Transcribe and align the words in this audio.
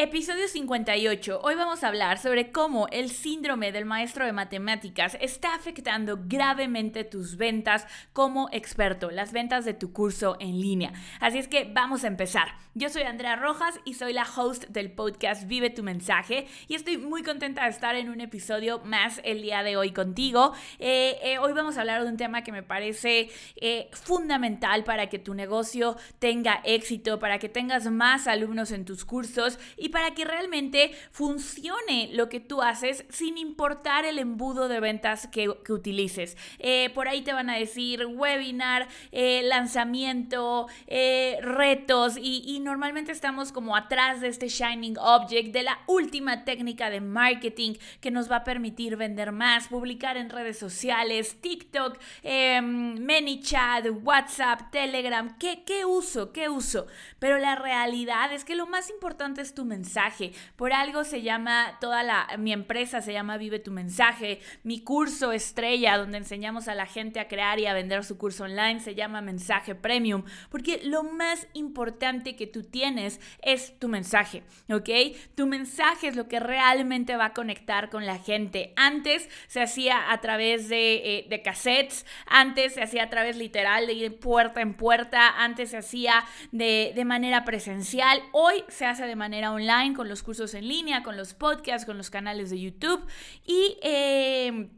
Episodio 0.00 0.46
58. 0.46 1.40
Hoy 1.42 1.56
vamos 1.56 1.82
a 1.82 1.88
hablar 1.88 2.18
sobre 2.18 2.52
cómo 2.52 2.86
el 2.92 3.10
síndrome 3.10 3.72
del 3.72 3.84
maestro 3.84 4.24
de 4.24 4.32
matemáticas 4.32 5.18
está 5.20 5.56
afectando 5.56 6.20
gravemente 6.22 7.02
tus 7.02 7.36
ventas 7.36 7.84
como 8.12 8.48
experto, 8.52 9.10
las 9.10 9.32
ventas 9.32 9.64
de 9.64 9.74
tu 9.74 9.92
curso 9.92 10.36
en 10.38 10.60
línea. 10.60 10.92
Así 11.18 11.38
es 11.38 11.48
que 11.48 11.68
vamos 11.74 12.04
a 12.04 12.06
empezar. 12.06 12.46
Yo 12.74 12.90
soy 12.90 13.02
Andrea 13.02 13.34
Rojas 13.34 13.80
y 13.84 13.94
soy 13.94 14.12
la 14.12 14.22
host 14.22 14.66
del 14.68 14.92
podcast 14.92 15.48
Vive 15.48 15.68
tu 15.70 15.82
mensaje 15.82 16.46
y 16.68 16.76
estoy 16.76 16.96
muy 16.96 17.24
contenta 17.24 17.64
de 17.64 17.70
estar 17.70 17.96
en 17.96 18.08
un 18.08 18.20
episodio 18.20 18.78
más 18.84 19.20
el 19.24 19.42
día 19.42 19.64
de 19.64 19.76
hoy 19.76 19.90
contigo. 19.90 20.52
Eh, 20.78 21.18
eh, 21.24 21.38
hoy 21.38 21.54
vamos 21.54 21.76
a 21.76 21.80
hablar 21.80 22.04
de 22.04 22.08
un 22.08 22.16
tema 22.16 22.44
que 22.44 22.52
me 22.52 22.62
parece 22.62 23.30
eh, 23.56 23.90
fundamental 23.90 24.84
para 24.84 25.08
que 25.08 25.18
tu 25.18 25.34
negocio 25.34 25.96
tenga 26.20 26.60
éxito, 26.62 27.18
para 27.18 27.40
que 27.40 27.48
tengas 27.48 27.90
más 27.90 28.28
alumnos 28.28 28.70
en 28.70 28.84
tus 28.84 29.04
cursos 29.04 29.58
y 29.76 29.87
para 29.88 30.12
que 30.12 30.24
realmente 30.24 30.92
funcione 31.10 32.10
lo 32.12 32.28
que 32.28 32.40
tú 32.40 32.62
haces 32.62 33.04
sin 33.08 33.38
importar 33.38 34.04
el 34.04 34.18
embudo 34.18 34.68
de 34.68 34.80
ventas 34.80 35.26
que, 35.26 35.48
utilices. 35.48 36.36
Eh, 36.58 36.90
por 36.94 37.08
ahí 37.08 37.22
te 37.22 37.32
van 37.32 37.50
a 37.50 37.56
decir 37.56 38.06
webinar, 38.06 38.88
eh, 39.12 39.42
lanzamiento, 39.44 40.66
eh, 40.86 41.38
retos 41.42 42.16
y, 42.20 42.58
normalmente 42.58 43.12
estamos 43.12 43.52
como 43.52 43.76
atrás 43.76 44.20
de 44.20 44.28
este 44.28 44.48
shining 44.48 44.96
object, 44.98 45.52
de 45.52 45.62
la 45.62 45.78
última 45.86 46.44
técnica 46.44 46.90
de 46.90 47.00
marketing 47.00 47.74
que 48.00 48.10
nos 48.10 48.30
va 48.30 48.36
a 48.36 48.44
permitir 48.44 48.96
vender 48.96 49.32
más, 49.32 49.68
publicar 49.68 50.16
en 50.16 50.28
redes 50.28 50.58
sociales, 50.58 51.40
TikTok, 51.40 51.98
em, 52.22 52.98
ManyChat, 53.04 53.86
WhatsApp, 54.02 54.70
Telegram, 54.72 55.36
¿qué, 55.38 55.62
¿qué 55.64 55.84
uso? 55.84 56.32
¿Qué 56.32 56.48
uso? 56.48 56.86
Pero 57.18 57.38
la 57.38 57.54
realidad 57.54 58.32
es 58.32 58.44
que 58.44 58.56
lo 58.56 58.66
más 58.66 58.90
importante 58.90 59.40
es 59.40 59.54
tu 59.54 59.64
mensaje 59.64 59.77
mensaje. 59.78 60.32
Por 60.56 60.72
algo 60.72 61.04
se 61.04 61.22
llama, 61.22 61.78
toda 61.80 62.02
la, 62.02 62.26
mi 62.36 62.52
empresa 62.52 63.00
se 63.00 63.12
llama 63.12 63.36
Vive 63.36 63.60
tu 63.60 63.70
mensaje. 63.70 64.40
Mi 64.64 64.80
curso 64.80 65.32
estrella, 65.32 65.96
donde 65.98 66.18
enseñamos 66.18 66.66
a 66.66 66.74
la 66.74 66.86
gente 66.86 67.20
a 67.20 67.28
crear 67.28 67.60
y 67.60 67.66
a 67.66 67.74
vender 67.74 68.04
su 68.04 68.18
curso 68.18 68.44
online, 68.44 68.80
se 68.80 68.96
llama 68.96 69.20
Mensaje 69.20 69.76
Premium. 69.76 70.24
Porque 70.50 70.80
lo 70.82 71.04
más 71.04 71.46
importante 71.52 72.34
que 72.34 72.48
tú 72.48 72.64
tienes 72.64 73.20
es 73.40 73.78
tu 73.78 73.88
mensaje, 73.88 74.42
¿ok? 74.68 74.90
Tu 75.36 75.46
mensaje 75.46 76.08
es 76.08 76.16
lo 76.16 76.26
que 76.26 76.40
realmente 76.40 77.16
va 77.16 77.26
a 77.26 77.34
conectar 77.34 77.88
con 77.88 78.04
la 78.04 78.18
gente. 78.18 78.72
Antes 78.74 79.28
se 79.46 79.62
hacía 79.62 80.10
a 80.10 80.20
través 80.20 80.68
de, 80.68 81.26
eh, 81.30 81.42
cassettes, 81.44 82.04
antes 82.26 82.74
se 82.74 82.82
hacía 82.82 83.04
a 83.04 83.10
través 83.10 83.36
literal 83.36 83.86
de 83.86 83.92
ir 83.92 84.18
puerta 84.18 84.60
en 84.60 84.74
puerta, 84.74 85.28
antes 85.38 85.70
se 85.70 85.76
hacía 85.76 86.24
de, 86.50 86.92
de 86.96 87.04
manera 87.04 87.44
presencial, 87.44 88.20
hoy 88.32 88.64
se 88.68 88.86
hace 88.86 89.06
de 89.06 89.14
manera 89.14 89.52
online 89.52 89.67
con 89.94 90.08
los 90.08 90.22
cursos 90.22 90.54
en 90.54 90.66
línea, 90.66 91.02
con 91.02 91.16
los 91.16 91.34
podcasts, 91.34 91.84
con 91.86 91.96
los 91.96 92.10
canales 92.10 92.50
de 92.50 92.60
YouTube. 92.60 93.04
Y... 93.46 93.76
Eh, 93.82 94.70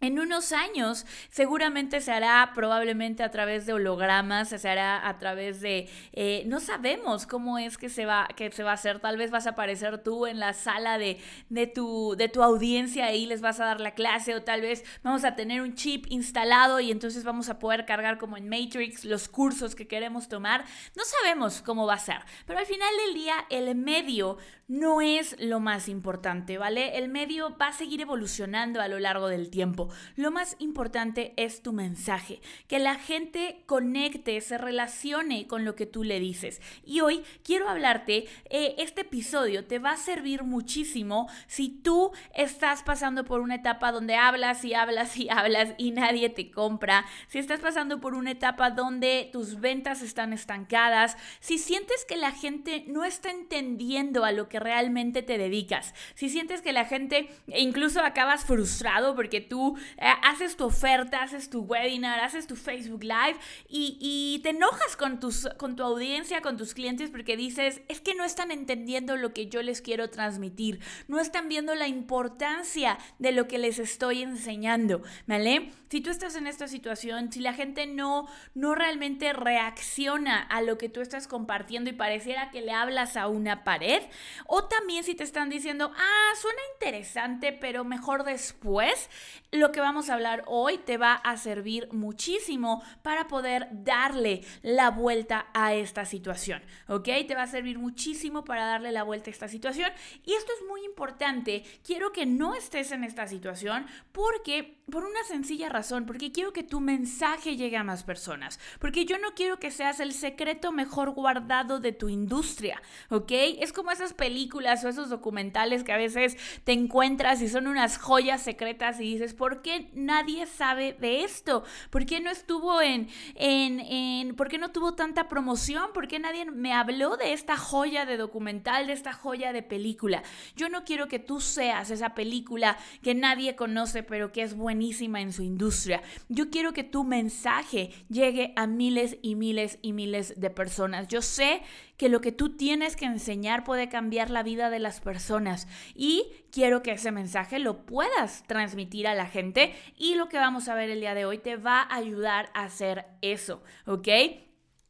en 0.00 0.18
unos 0.18 0.52
años 0.52 1.06
seguramente 1.30 2.00
se 2.00 2.12
hará 2.12 2.52
probablemente 2.54 3.22
a 3.22 3.30
través 3.30 3.64
de 3.64 3.72
hologramas, 3.72 4.48
se 4.48 4.68
hará 4.68 5.08
a 5.08 5.18
través 5.18 5.60
de... 5.60 5.88
Eh, 6.12 6.44
no 6.46 6.60
sabemos 6.60 7.26
cómo 7.26 7.58
es 7.58 7.78
que 7.78 7.88
se, 7.88 8.04
va, 8.04 8.28
que 8.36 8.50
se 8.52 8.62
va 8.62 8.72
a 8.72 8.74
hacer. 8.74 9.00
Tal 9.00 9.16
vez 9.16 9.30
vas 9.30 9.46
a 9.46 9.50
aparecer 9.50 10.02
tú 10.02 10.26
en 10.26 10.38
la 10.38 10.52
sala 10.52 10.98
de, 10.98 11.18
de, 11.48 11.66
tu, 11.66 12.14
de 12.16 12.28
tu 12.28 12.42
audiencia 12.42 13.14
y 13.14 13.26
les 13.26 13.40
vas 13.40 13.58
a 13.58 13.64
dar 13.64 13.80
la 13.80 13.94
clase 13.94 14.34
o 14.34 14.42
tal 14.42 14.60
vez 14.60 14.84
vamos 15.02 15.24
a 15.24 15.34
tener 15.34 15.62
un 15.62 15.74
chip 15.74 16.06
instalado 16.10 16.78
y 16.80 16.90
entonces 16.90 17.24
vamos 17.24 17.48
a 17.48 17.58
poder 17.58 17.86
cargar 17.86 18.18
como 18.18 18.36
en 18.36 18.48
Matrix 18.48 19.04
los 19.04 19.28
cursos 19.28 19.74
que 19.74 19.88
queremos 19.88 20.28
tomar. 20.28 20.64
No 20.94 21.04
sabemos 21.04 21.62
cómo 21.62 21.86
va 21.86 21.94
a 21.94 21.98
ser, 21.98 22.20
pero 22.46 22.58
al 22.58 22.66
final 22.66 22.90
del 23.06 23.14
día 23.14 23.34
el 23.48 23.74
medio 23.74 24.36
no 24.68 25.00
es 25.00 25.36
lo 25.38 25.60
más 25.60 25.88
importante, 25.88 26.58
¿vale? 26.58 26.98
El 26.98 27.08
medio 27.08 27.56
va 27.56 27.68
a 27.68 27.72
seguir 27.72 28.00
evolucionando 28.00 28.80
a 28.80 28.88
lo 28.88 28.98
largo 28.98 29.28
del 29.28 29.48
tiempo. 29.48 29.85
Lo 30.16 30.30
más 30.30 30.56
importante 30.58 31.32
es 31.36 31.62
tu 31.62 31.72
mensaje, 31.72 32.40
que 32.68 32.78
la 32.78 32.94
gente 32.94 33.62
conecte, 33.66 34.40
se 34.40 34.58
relacione 34.58 35.46
con 35.46 35.64
lo 35.64 35.74
que 35.74 35.86
tú 35.86 36.04
le 36.04 36.20
dices. 36.20 36.60
Y 36.84 37.00
hoy 37.00 37.22
quiero 37.42 37.68
hablarte, 37.68 38.26
eh, 38.50 38.74
este 38.78 39.02
episodio 39.02 39.66
te 39.66 39.78
va 39.78 39.92
a 39.92 39.96
servir 39.96 40.44
muchísimo 40.44 41.28
si 41.46 41.68
tú 41.68 42.12
estás 42.34 42.82
pasando 42.82 43.24
por 43.24 43.40
una 43.40 43.56
etapa 43.56 43.92
donde 43.92 44.14
hablas 44.14 44.64
y 44.64 44.74
hablas 44.74 45.16
y 45.16 45.28
hablas 45.28 45.74
y 45.78 45.90
nadie 45.90 46.28
te 46.30 46.50
compra, 46.50 47.04
si 47.28 47.38
estás 47.38 47.60
pasando 47.60 48.00
por 48.00 48.14
una 48.14 48.32
etapa 48.32 48.70
donde 48.70 49.30
tus 49.32 49.60
ventas 49.60 50.02
están 50.02 50.32
estancadas, 50.32 51.16
si 51.40 51.58
sientes 51.58 52.04
que 52.04 52.16
la 52.16 52.32
gente 52.32 52.84
no 52.88 53.04
está 53.04 53.30
entendiendo 53.30 54.24
a 54.24 54.32
lo 54.32 54.48
que 54.48 54.60
realmente 54.60 55.22
te 55.22 55.38
dedicas. 55.38 55.94
Si 56.14 56.28
sientes 56.28 56.62
que 56.62 56.72
la 56.72 56.84
gente 56.84 57.28
incluso 57.48 58.00
acabas 58.00 58.44
frustrado 58.44 59.14
porque 59.14 59.40
tú 59.40 59.75
eh, 59.98 60.08
haces 60.22 60.56
tu 60.56 60.64
oferta, 60.64 61.22
haces 61.22 61.50
tu 61.50 61.60
webinar, 61.60 62.20
haces 62.20 62.46
tu 62.46 62.56
Facebook 62.56 63.04
Live 63.04 63.38
y, 63.68 64.40
te 64.42 64.50
enojas 64.50 64.96
con, 64.96 65.18
tus, 65.18 65.48
con 65.56 65.76
tu 65.76 65.82
audiencia, 65.82 66.40
con 66.40 66.56
tus 66.56 66.74
clientes 66.74 67.10
porque 67.10 67.36
dices, 67.36 67.80
es 67.88 68.00
que 68.00 68.14
no 68.14 68.24
están 68.24 68.50
entendiendo 68.50 69.16
lo 69.16 69.32
que 69.32 69.46
yo 69.48 69.62
les 69.62 69.80
quiero 69.80 70.10
transmitir, 70.10 70.80
no 71.08 71.20
están 71.20 71.48
viendo 71.48 71.74
la 71.74 71.88
importancia 71.88 72.98
de 73.18 73.32
lo 73.32 73.48
que 73.48 73.58
les 73.58 73.78
estoy 73.78 74.22
enseñando, 74.22 75.02
¿vale? 75.26 75.70
Si 75.88 76.00
tú 76.00 76.10
estás 76.10 76.34
en 76.36 76.46
esta 76.46 76.68
situación, 76.68 77.30
si 77.32 77.40
la 77.40 77.52
gente 77.52 77.86
no, 77.86 78.28
no 78.54 78.74
realmente 78.74 79.32
reacciona 79.32 80.40
a 80.40 80.60
lo 80.60 80.78
que 80.78 80.88
tú 80.88 81.00
estás 81.00 81.28
compartiendo 81.28 81.90
y 81.90 81.92
pareciera 81.92 82.50
que 82.50 82.60
le 82.60 82.72
hablas 82.72 83.16
a 83.16 83.28
una 83.28 83.64
pared, 83.64 84.02
o 84.46 84.64
también 84.64 85.04
si 85.04 85.14
te 85.14 85.24
están 85.24 85.48
diciendo, 85.48 85.92
ah, 85.96 86.32
suena 86.40 86.60
interesante, 86.74 87.52
pero 87.52 87.84
mejor 87.84 88.24
después, 88.24 89.08
lo 89.52 89.65
que 89.72 89.80
vamos 89.80 90.08
a 90.08 90.14
hablar 90.14 90.44
hoy 90.46 90.78
te 90.78 90.96
va 90.96 91.14
a 91.14 91.36
servir 91.36 91.92
muchísimo 91.92 92.82
para 93.02 93.28
poder 93.28 93.68
darle 93.72 94.42
la 94.62 94.90
vuelta 94.90 95.46
a 95.54 95.74
esta 95.74 96.04
situación, 96.04 96.62
¿ok? 96.88 97.08
Te 97.26 97.34
va 97.34 97.42
a 97.42 97.46
servir 97.46 97.78
muchísimo 97.78 98.44
para 98.44 98.66
darle 98.66 98.92
la 98.92 99.02
vuelta 99.02 99.30
a 99.30 99.32
esta 99.32 99.48
situación. 99.48 99.90
Y 100.24 100.32
esto 100.34 100.52
es 100.58 100.66
muy 100.68 100.84
importante. 100.84 101.64
Quiero 101.84 102.12
que 102.12 102.26
no 102.26 102.54
estés 102.54 102.92
en 102.92 103.04
esta 103.04 103.26
situación 103.26 103.86
porque, 104.12 104.75
por 104.90 105.04
una 105.04 105.24
sencilla 105.24 105.68
razón, 105.68 106.06
porque 106.06 106.30
quiero 106.30 106.52
que 106.52 106.62
tu 106.62 106.78
mensaje 106.78 107.56
llegue 107.56 107.76
a 107.76 107.82
más 107.82 108.04
personas, 108.04 108.60
porque 108.78 109.04
yo 109.04 109.18
no 109.18 109.34
quiero 109.34 109.58
que 109.58 109.72
seas 109.72 109.98
el 109.98 110.12
secreto 110.12 110.70
mejor 110.70 111.10
guardado 111.10 111.80
de 111.80 111.90
tu 111.90 112.08
industria, 112.08 112.80
¿ok? 113.10 113.32
Es 113.58 113.72
como 113.72 113.90
esas 113.90 114.14
películas 114.14 114.84
o 114.84 114.88
esos 114.88 115.08
documentales 115.08 115.82
que 115.82 115.92
a 115.92 115.96
veces 115.96 116.36
te 116.62 116.70
encuentras 116.70 117.42
y 117.42 117.48
son 117.48 117.66
unas 117.66 117.98
joyas 117.98 118.42
secretas 118.42 119.00
y 119.00 119.14
dices, 119.14 119.34
¿por 119.34 119.60
qué 119.60 119.90
nadie 119.92 120.46
sabe 120.46 120.92
de 121.00 121.24
esto? 121.24 121.64
¿Por 121.90 122.06
qué 122.06 122.20
no 122.20 122.30
estuvo 122.30 122.80
en, 122.80 123.08
en, 123.34 123.80
en, 123.80 124.36
por 124.36 124.46
qué 124.48 124.58
no 124.58 124.70
tuvo 124.70 124.94
tanta 124.94 125.28
promoción? 125.28 125.90
¿Por 125.94 126.06
qué 126.06 126.20
nadie 126.20 126.44
me 126.44 126.72
habló 126.72 127.16
de 127.16 127.32
esta 127.32 127.56
joya 127.56 128.06
de 128.06 128.16
documental, 128.16 128.86
de 128.86 128.92
esta 128.92 129.12
joya 129.12 129.52
de 129.52 129.64
película? 129.64 130.22
Yo 130.54 130.68
no 130.68 130.84
quiero 130.84 131.08
que 131.08 131.18
tú 131.18 131.40
seas 131.40 131.90
esa 131.90 132.14
película 132.14 132.78
que 133.02 133.16
nadie 133.16 133.56
conoce 133.56 134.04
pero 134.04 134.30
que 134.30 134.42
es 134.42 134.54
en 134.80 135.32
su 135.32 135.42
industria. 135.42 136.02
Yo 136.28 136.50
quiero 136.50 136.72
que 136.72 136.84
tu 136.84 137.04
mensaje 137.04 137.90
llegue 138.08 138.52
a 138.56 138.66
miles 138.66 139.18
y 139.22 139.34
miles 139.34 139.78
y 139.82 139.92
miles 139.92 140.34
de 140.36 140.50
personas. 140.50 141.08
Yo 141.08 141.22
sé 141.22 141.62
que 141.96 142.08
lo 142.08 142.20
que 142.20 142.32
tú 142.32 142.56
tienes 142.56 142.94
que 142.94 143.06
enseñar 143.06 143.64
puede 143.64 143.88
cambiar 143.88 144.30
la 144.30 144.42
vida 144.42 144.70
de 144.70 144.78
las 144.78 145.00
personas 145.00 145.66
y 145.94 146.26
quiero 146.52 146.82
que 146.82 146.92
ese 146.92 147.10
mensaje 147.10 147.58
lo 147.58 147.86
puedas 147.86 148.44
transmitir 148.46 149.06
a 149.08 149.14
la 149.14 149.26
gente 149.26 149.74
y 149.96 150.14
lo 150.14 150.28
que 150.28 150.38
vamos 150.38 150.68
a 150.68 150.74
ver 150.74 150.90
el 150.90 151.00
día 151.00 151.14
de 151.14 151.24
hoy 151.24 151.38
te 151.38 151.56
va 151.56 151.80
a 151.80 151.96
ayudar 151.96 152.50
a 152.54 152.64
hacer 152.64 153.06
eso, 153.22 153.62
¿ok? 153.86 154.08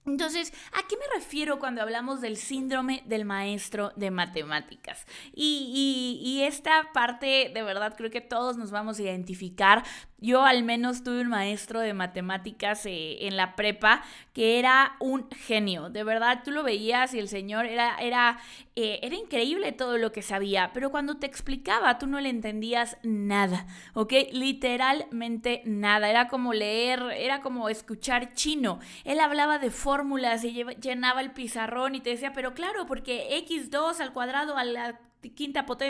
Entonces, 0.07 0.53
¿a 0.73 0.87
qué 0.89 0.97
me 0.97 1.19
refiero 1.19 1.59
cuando 1.59 1.83
hablamos 1.83 2.21
del 2.21 2.37
síndrome 2.37 3.03
del 3.07 3.25
maestro 3.25 3.93
de 3.97 4.13
matemáticas? 4.13 5.05
Y, 5.35 6.43
esta 6.47 6.93
parte, 6.93 7.51
de 7.53 7.63
verdad, 7.63 7.95
creo 7.97 8.11
que 8.11 8.21
todos 8.21 8.57
nos 8.57 8.71
vamos 8.71 8.99
a 8.99 9.03
identificar. 9.03 9.83
Yo 10.19 10.45
al 10.45 10.63
menos 10.63 11.05
tuve 11.05 11.21
un 11.21 11.29
maestro 11.29 11.81
de 11.81 11.93
matemáticas 11.93 12.87
eh, 12.87 13.27
en 13.27 13.37
la 13.37 13.55
prepa 13.55 14.03
que 14.33 14.59
era 14.59 14.97
un 14.99 15.29
genio. 15.31 15.91
De 15.91 16.05
verdad, 16.05 16.41
tú 16.43 16.53
lo 16.53 16.63
veías 16.63 17.13
y 17.13 17.19
el 17.19 17.29
señor 17.29 17.67
era, 17.67 17.97
era, 17.99 18.39
eh, 18.77 18.99
era 19.03 19.15
increíble 19.15 19.73
todo 19.73 19.99
lo 19.99 20.13
que 20.13 20.23
sabía, 20.23 20.71
pero 20.73 20.91
cuando 20.91 21.17
te 21.19 21.27
explicaba 21.27 21.99
tú 21.99 22.07
no 22.07 22.19
le 22.21 22.31
entendías 22.31 22.97
nada, 23.03 23.67
¿ok? 23.93 24.13
Literalmente 24.33 25.63
nada. 25.67 26.09
Era 26.09 26.29
como 26.29 26.55
leer, 26.55 27.03
era 27.17 27.41
como 27.41 27.69
escuchar 27.69 28.33
chino. 28.33 28.81
Él 29.05 29.21
hablaba 29.21 29.59
de 29.59 29.71
fórmulas 29.71 30.45
y 30.45 30.65
llenaba 30.81 31.21
el 31.21 31.33
pizarrón 31.33 31.95
y 31.95 32.01
te 32.01 32.11
decía, 32.11 32.33
pero 32.33 32.55
claro, 32.55 32.87
porque 32.87 33.29
x2 33.47 34.01
al 34.01 34.13
cuadrado 34.15 34.57
quinta 35.35 35.67
potencia, 35.67 35.87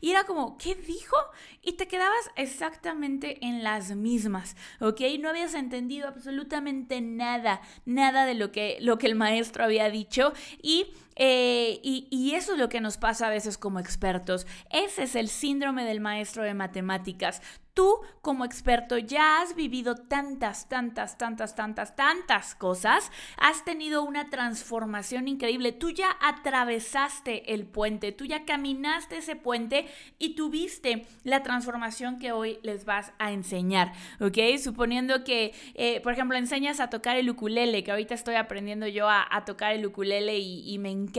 y 0.00 0.10
era 0.10 0.24
como, 0.24 0.56
¿qué 0.58 0.74
dijo? 0.74 1.16
Y 1.62 1.72
te 1.72 1.88
quedabas 1.88 2.30
exactamente 2.36 3.38
en 3.44 3.62
las 3.62 3.94
mismas, 3.96 4.56
¿ok? 4.80 5.00
No 5.18 5.28
habías 5.28 5.54
entendido 5.54 6.08
absolutamente 6.08 7.00
nada, 7.00 7.60
nada 7.84 8.26
de 8.26 8.34
lo 8.34 8.52
que, 8.52 8.78
lo 8.80 8.98
que 8.98 9.06
el 9.06 9.14
maestro 9.14 9.64
había 9.64 9.90
dicho 9.90 10.32
y 10.62 10.92
Eh, 11.22 11.80
y, 11.82 12.32
eso 12.34 12.54
es 12.54 12.58
lo 12.58 12.70
que 12.70 12.80
nos 12.80 12.96
pasa 12.96 13.26
a 13.26 13.30
veces 13.30 13.58
como 13.58 13.78
expertos. 13.78 14.46
Ese 14.70 15.02
es 15.02 15.14
el 15.14 15.28
síndrome 15.28 15.84
del 15.84 16.00
maestro 16.00 16.42
de 16.44 16.54
matemáticas. 16.54 17.42
Tú 17.74 18.00
como 18.20 18.44
experto 18.44 18.98
ya 18.98 19.42
has 19.42 19.54
vivido 19.54 19.94
tantas, 19.94 20.68
tantas, 20.68 21.18
tantas, 21.18 21.54
tantas, 21.54 21.94
tantas 21.94 22.54
cosas, 22.54 23.12
has 23.36 23.64
tenido 23.64 24.02
una 24.02 24.28
transformación 24.28 25.28
increíble, 25.28 25.72
tú 25.72 25.90
ya 25.90 26.16
atravesaste 26.20 27.54
el 27.54 27.66
puente, 27.66 28.12
tú 28.12 28.24
ya 28.24 28.44
caminaste 28.44 29.18
ese 29.18 29.36
puente 29.36 29.86
y 30.18 30.34
tuviste 30.34 31.06
la 31.22 31.42
transformación 31.42 32.18
que 32.18 32.32
hoy 32.32 32.58
les 32.62 32.84
vas 32.84 33.12
a 33.18 33.30
enseñar, 33.30 33.92
¿ok? 34.20 34.58
Suponiendo 34.62 35.22
que, 35.22 35.54
eh, 35.74 36.00
por 36.00 36.12
ejemplo, 36.12 36.36
enseñas 36.36 36.80
a 36.80 36.90
tocar 36.90 37.16
el 37.16 37.30
ukulele, 37.30 37.84
que 37.84 37.92
ahorita 37.92 38.14
estoy 38.14 38.34
aprendiendo 38.34 38.88
yo 38.88 39.08
a, 39.08 39.28
tocar 39.46 39.72
el 39.72 39.86
ukulele 39.86 40.38
y, 40.38 40.70
y 40.70 40.78
me 40.78 40.90
encanta, 40.90 41.09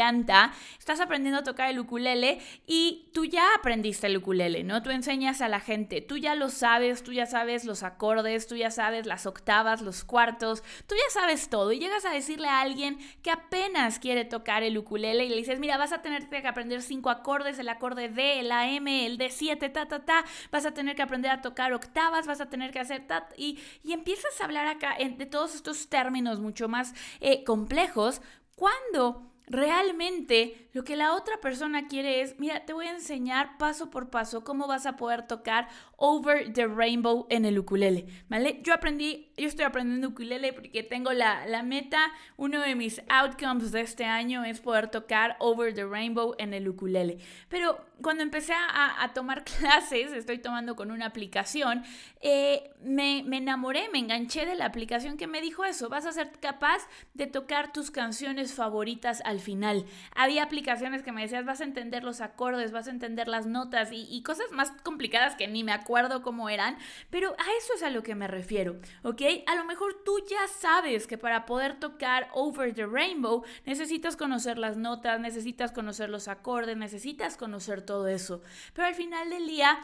estás 0.80 1.00
aprendiendo 1.00 1.40
a 1.40 1.44
tocar 1.44 1.70
el 1.70 1.80
ukulele 1.80 2.40
y 2.66 3.10
tú 3.14 3.26
ya 3.26 3.44
aprendiste 3.56 4.08
el 4.08 4.18
ukulele, 4.18 4.64
¿no? 4.64 4.82
Tú 4.82 4.90
enseñas 4.90 5.42
a 5.42 5.50
la 5.50 5.60
gente, 5.60 6.02
tú 6.02 6.18
ya 6.18 6.36
lo 6.36 6.50
sabes, 6.50 7.04
tú 7.04 7.14
ya 7.14 7.26
sabes 7.26 7.66
los 7.66 7.84
acordes, 7.84 8.48
tú 8.48 8.56
ya 8.56 8.72
sabes 8.72 9.06
las 9.06 9.26
octavas, 9.26 9.82
los 9.82 10.04
cuartos, 10.04 10.64
tú 10.88 10.96
ya 10.96 11.12
sabes 11.12 11.50
todo. 11.50 11.72
Y 11.72 11.80
llegas 11.80 12.06
a 12.06 12.12
decirle 12.12 12.48
a 12.48 12.62
alguien 12.62 12.98
que 13.22 13.32
apenas 13.32 14.00
quiere 14.00 14.26
tocar 14.26 14.64
el 14.64 14.78
ukulele 14.78 15.26
y 15.26 15.30
le 15.30 15.36
dices, 15.36 15.60
mira, 15.60 15.78
vas 15.78 15.94
a 15.94 16.02
tener 16.02 16.30
que 16.30 16.48
aprender 16.48 16.82
cinco 16.82 17.10
acordes, 17.10 17.60
el 17.60 17.70
acorde 17.70 18.10
D, 18.10 18.40
el 18.40 18.52
AM, 18.52 18.88
el 18.88 19.18
D7, 19.18 19.72
ta, 19.72 19.88
ta, 19.88 20.06
ta, 20.06 20.26
vas 20.52 20.66
a 20.66 20.74
tener 20.74 20.96
que 20.96 21.02
aprender 21.02 21.32
a 21.32 21.42
tocar 21.42 21.74
octavas, 21.74 22.28
vas 22.28 22.42
a 22.42 22.50
tener 22.50 22.72
que 22.72 22.80
hacer 22.80 23.08
ta, 23.08 23.28
y, 23.38 23.60
y 23.84 23.94
empiezas 23.94 24.40
a 24.40 24.46
hablar 24.46 24.68
acá 24.68 24.96
de 25.00 25.26
todos 25.26 25.56
estos 25.56 25.90
términos 25.90 26.40
mucho 26.40 26.68
más 26.68 26.94
eh, 27.20 27.44
complejos 27.44 28.22
cuando 28.56 29.31
realmente 29.48 30.68
lo 30.74 30.84
que 30.84 30.96
la 30.96 31.14
otra 31.14 31.38
persona 31.42 31.88
quiere 31.88 32.22
es, 32.22 32.40
mira, 32.40 32.66
te 32.66 32.74
voy 32.74 32.86
a 32.88 32.92
enseñar 32.92 33.58
paso 33.58 33.90
por 33.90 34.10
paso 34.10 34.44
cómo 34.44 34.68
vas 34.68 34.86
a 34.86 34.96
poder 34.96 35.28
tocar 35.28 35.68
Over 35.98 36.54
the 36.54 36.66
Rainbow 36.66 37.28
en 37.30 37.46
el 37.46 37.60
ukulele, 37.60 38.06
¿vale? 38.30 38.62
Yo 38.64 38.74
aprendí, 38.74 39.32
yo 39.38 39.48
estoy 39.48 39.66
aprendiendo 39.66 40.10
ukulele 40.10 40.54
porque 40.54 40.82
tengo 40.84 41.12
la, 41.12 41.46
la 41.46 41.62
meta, 41.62 42.12
uno 42.38 42.62
de 42.62 42.76
mis 42.76 43.02
outcomes 43.10 43.72
de 43.72 43.82
este 43.82 44.06
año 44.06 44.44
es 44.46 44.62
poder 44.62 44.88
tocar 44.88 45.36
Over 45.40 45.74
the 45.74 45.86
Rainbow 45.86 46.36
en 46.38 46.54
el 46.54 46.70
ukulele. 46.70 47.20
Pero 47.50 47.86
cuando 48.02 48.24
empecé 48.24 48.54
a, 48.54 49.04
a 49.04 49.14
tomar 49.14 49.44
clases, 49.60 50.14
estoy 50.14 50.38
tomando 50.38 50.76
con 50.76 50.90
una 50.90 51.06
aplicación, 51.06 51.84
eh, 52.22 52.72
me, 52.82 53.24
me 53.26 53.38
enamoré, 53.38 53.90
me 53.92 54.00
enganché 54.00 54.46
de 54.46 54.56
la 54.56 54.66
aplicación 54.66 55.18
que 55.18 55.28
me 55.28 55.42
dijo 55.42 55.66
eso, 55.66 55.90
vas 55.90 56.06
a 56.06 56.14
ser 56.14 56.32
capaz 56.40 56.88
de 57.14 57.28
tocar 57.28 57.74
tus 57.74 57.92
canciones 57.92 58.54
favoritas 58.54 59.22
al 59.26 59.40
final. 59.40 59.86
Había 60.16 60.44
aplicaciones 60.44 60.61
que 60.64 61.12
me 61.12 61.22
decías, 61.22 61.46
vas 61.46 61.62
a 61.62 61.64
entender 61.64 62.04
los 62.04 62.22
acordes, 62.22 62.72
vas 62.72 62.88
a 62.88 62.92
entender 62.92 63.28
las 63.28 63.46
notas 63.46 63.90
y, 63.92 64.22
cosas 64.24 64.52
más 64.52 64.72
complicadas 64.84 65.36
que 65.36 65.48
ni 65.48 65.64
me 65.64 65.72
acuerdo 65.72 66.22
cómo 66.22 66.50
eran, 66.50 66.78
pero 67.10 67.32
a 67.32 67.46
eso 67.58 67.74
es 67.76 67.84
a 67.84 67.90
lo 67.90 68.04
que 68.04 68.16
me 68.16 68.28
refiero, 68.28 68.78
¿ok? 69.04 69.22
A 69.48 69.56
lo 69.56 69.66
mejor 69.66 70.04
tú 70.06 70.20
ya 70.30 70.48
sabes 70.48 71.08
que 71.08 71.18
para 71.18 71.46
poder 71.46 71.80
tocar 71.80 72.30
Over 72.34 72.74
the 72.74 72.86
Rainbow 72.86 73.44
necesitas 73.66 74.16
conocer 74.16 74.58
las 74.58 74.78
notas, 74.78 75.20
necesitas 75.20 75.72
conocer 75.72 76.10
los 76.10 76.28
acordes, 76.28 76.78
necesitas 76.78 77.38
conocer 77.38 77.82
todo 77.82 78.08
eso, 78.08 78.42
pero 78.74 78.88
al 78.88 78.96
final 78.96 79.30
del 79.30 79.48
día 79.48 79.80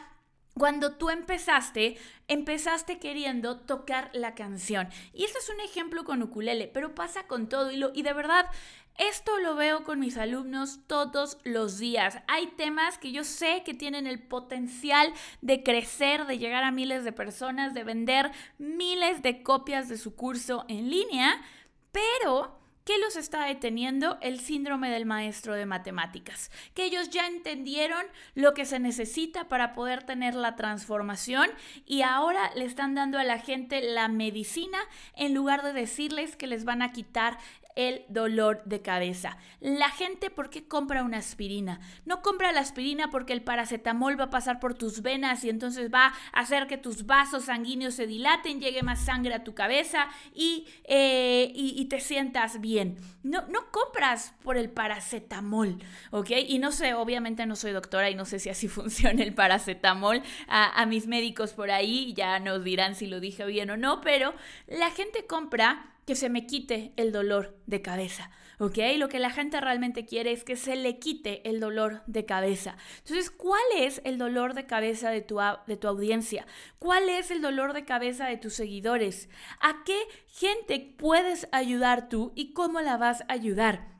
cuando 0.58 0.92
tú 0.96 1.10
empezaste, 1.10 1.96
empezaste 2.26 2.98
queriendo 2.98 3.60
tocar 3.60 4.10
la 4.12 4.34
canción. 4.34 4.88
Y 5.12 5.24
este 5.24 5.38
es 5.38 5.48
un 5.48 5.60
ejemplo 5.60 6.04
con 6.04 6.22
ukulele, 6.22 6.68
pero 6.68 6.94
pasa 6.94 7.26
con 7.26 7.48
todo. 7.48 7.70
Y, 7.70 7.76
lo, 7.76 7.92
y 7.94 8.02
de 8.02 8.12
verdad, 8.12 8.46
esto 8.98 9.38
lo 9.38 9.54
veo 9.54 9.84
con 9.84 10.00
mis 10.00 10.16
alumnos 10.16 10.80
todos 10.88 11.38
los 11.44 11.78
días. 11.78 12.18
Hay 12.26 12.48
temas 12.48 12.98
que 12.98 13.12
yo 13.12 13.22
sé 13.22 13.62
que 13.64 13.72
tienen 13.72 14.08
el 14.08 14.18
potencial 14.18 15.12
de 15.40 15.62
crecer, 15.62 16.26
de 16.26 16.38
llegar 16.38 16.64
a 16.64 16.72
miles 16.72 17.04
de 17.04 17.12
personas, 17.12 17.74
de 17.74 17.84
vender 17.84 18.32
miles 18.58 19.22
de 19.22 19.44
copias 19.44 19.88
de 19.88 19.98
su 19.98 20.16
curso 20.16 20.64
en 20.68 20.90
línea, 20.90 21.40
pero 21.92 22.57
¿Qué 22.88 22.96
los 22.96 23.16
está 23.16 23.44
deteniendo? 23.44 24.16
El 24.22 24.40
síndrome 24.40 24.88
del 24.88 25.04
maestro 25.04 25.52
de 25.52 25.66
matemáticas. 25.66 26.50
Que 26.72 26.84
ellos 26.84 27.10
ya 27.10 27.26
entendieron 27.26 28.02
lo 28.34 28.54
que 28.54 28.64
se 28.64 28.78
necesita 28.78 29.46
para 29.46 29.74
poder 29.74 30.04
tener 30.04 30.34
la 30.34 30.56
transformación 30.56 31.50
y 31.84 32.00
ahora 32.00 32.50
le 32.54 32.64
están 32.64 32.94
dando 32.94 33.18
a 33.18 33.24
la 33.24 33.40
gente 33.40 33.82
la 33.82 34.08
medicina 34.08 34.78
en 35.14 35.34
lugar 35.34 35.62
de 35.62 35.74
decirles 35.74 36.34
que 36.34 36.46
les 36.46 36.64
van 36.64 36.80
a 36.80 36.92
quitar 36.92 37.36
el 37.78 38.04
dolor 38.08 38.60
de 38.64 38.82
cabeza. 38.82 39.38
La 39.60 39.88
gente, 39.88 40.30
¿por 40.30 40.50
qué 40.50 40.66
compra 40.66 41.04
una 41.04 41.18
aspirina? 41.18 41.78
No 42.04 42.22
compra 42.22 42.50
la 42.50 42.58
aspirina 42.58 43.08
porque 43.08 43.32
el 43.32 43.42
paracetamol 43.42 44.18
va 44.18 44.24
a 44.24 44.30
pasar 44.30 44.58
por 44.58 44.74
tus 44.74 45.00
venas 45.00 45.44
y 45.44 45.48
entonces 45.48 45.88
va 45.94 46.12
a 46.32 46.40
hacer 46.40 46.66
que 46.66 46.76
tus 46.76 47.06
vasos 47.06 47.44
sanguíneos 47.44 47.94
se 47.94 48.08
dilaten, 48.08 48.60
llegue 48.60 48.82
más 48.82 49.04
sangre 49.04 49.32
a 49.32 49.44
tu 49.44 49.54
cabeza 49.54 50.08
y, 50.34 50.66
eh, 50.84 51.52
y, 51.54 51.84
te 51.84 52.00
sientas 52.00 52.60
bien. 52.60 52.96
No, 53.22 53.46
no 53.46 53.70
compras 53.70 54.34
por 54.42 54.56
el 54.56 54.70
paracetamol, 54.70 55.78
¿ok? 56.10 56.30
Y 56.48 56.58
no 56.58 56.72
sé, 56.72 56.94
obviamente 56.94 57.46
no 57.46 57.54
soy 57.54 57.70
doctora 57.70 58.10
y 58.10 58.16
no 58.16 58.24
sé 58.24 58.40
si 58.40 58.50
así 58.50 58.66
funciona 58.68 59.22
el 59.22 59.34
paracetamol. 59.34 60.20
A, 60.48 60.82
a 60.82 60.84
mis 60.84 61.06
médicos 61.06 61.52
por 61.52 61.70
ahí 61.70 62.12
ya 62.14 62.40
nos 62.40 62.64
dirán 62.64 62.96
si 62.96 63.06
lo 63.06 63.20
dije 63.20 63.44
bien 63.46 63.70
o 63.70 63.76
no, 63.76 64.00
pero 64.00 64.34
la 64.66 64.90
gente 64.90 65.26
compra 65.26 65.94
que 66.08 66.16
se 66.16 66.30
me 66.30 66.46
quite 66.46 66.94
el 66.96 67.12
dolor 67.12 67.54
de 67.66 67.82
cabeza, 67.82 68.30
¿ok? 68.58 68.78
Lo 68.96 69.10
que 69.10 69.18
la 69.18 69.28
gente 69.28 69.60
realmente 69.60 70.06
quiere 70.06 70.32
es 70.32 70.42
que 70.42 70.56
se 70.56 70.74
le 70.74 70.98
quite 70.98 71.46
el 71.46 71.60
dolor 71.60 72.02
de 72.06 72.24
cabeza. 72.24 72.78
Entonces, 73.00 73.30
¿cuál 73.30 73.60
es 73.76 74.00
el 74.04 74.16
dolor 74.16 74.54
de 74.54 74.64
cabeza 74.64 75.10
de 75.10 75.20
tu, 75.20 75.38
de 75.66 75.76
tu 75.76 75.86
audiencia? 75.86 76.46
¿Cuál 76.78 77.10
es 77.10 77.30
el 77.30 77.42
dolor 77.42 77.74
de 77.74 77.84
cabeza 77.84 78.26
de 78.26 78.38
tus 78.38 78.54
seguidores? 78.54 79.28
¿A 79.60 79.84
qué 79.84 80.00
gente 80.28 80.94
puedes 80.96 81.46
ayudar 81.52 82.08
tú 82.08 82.32
y 82.34 82.54
cómo 82.54 82.80
la 82.80 82.96
vas 82.96 83.20
a 83.28 83.34
ayudar? 83.34 83.97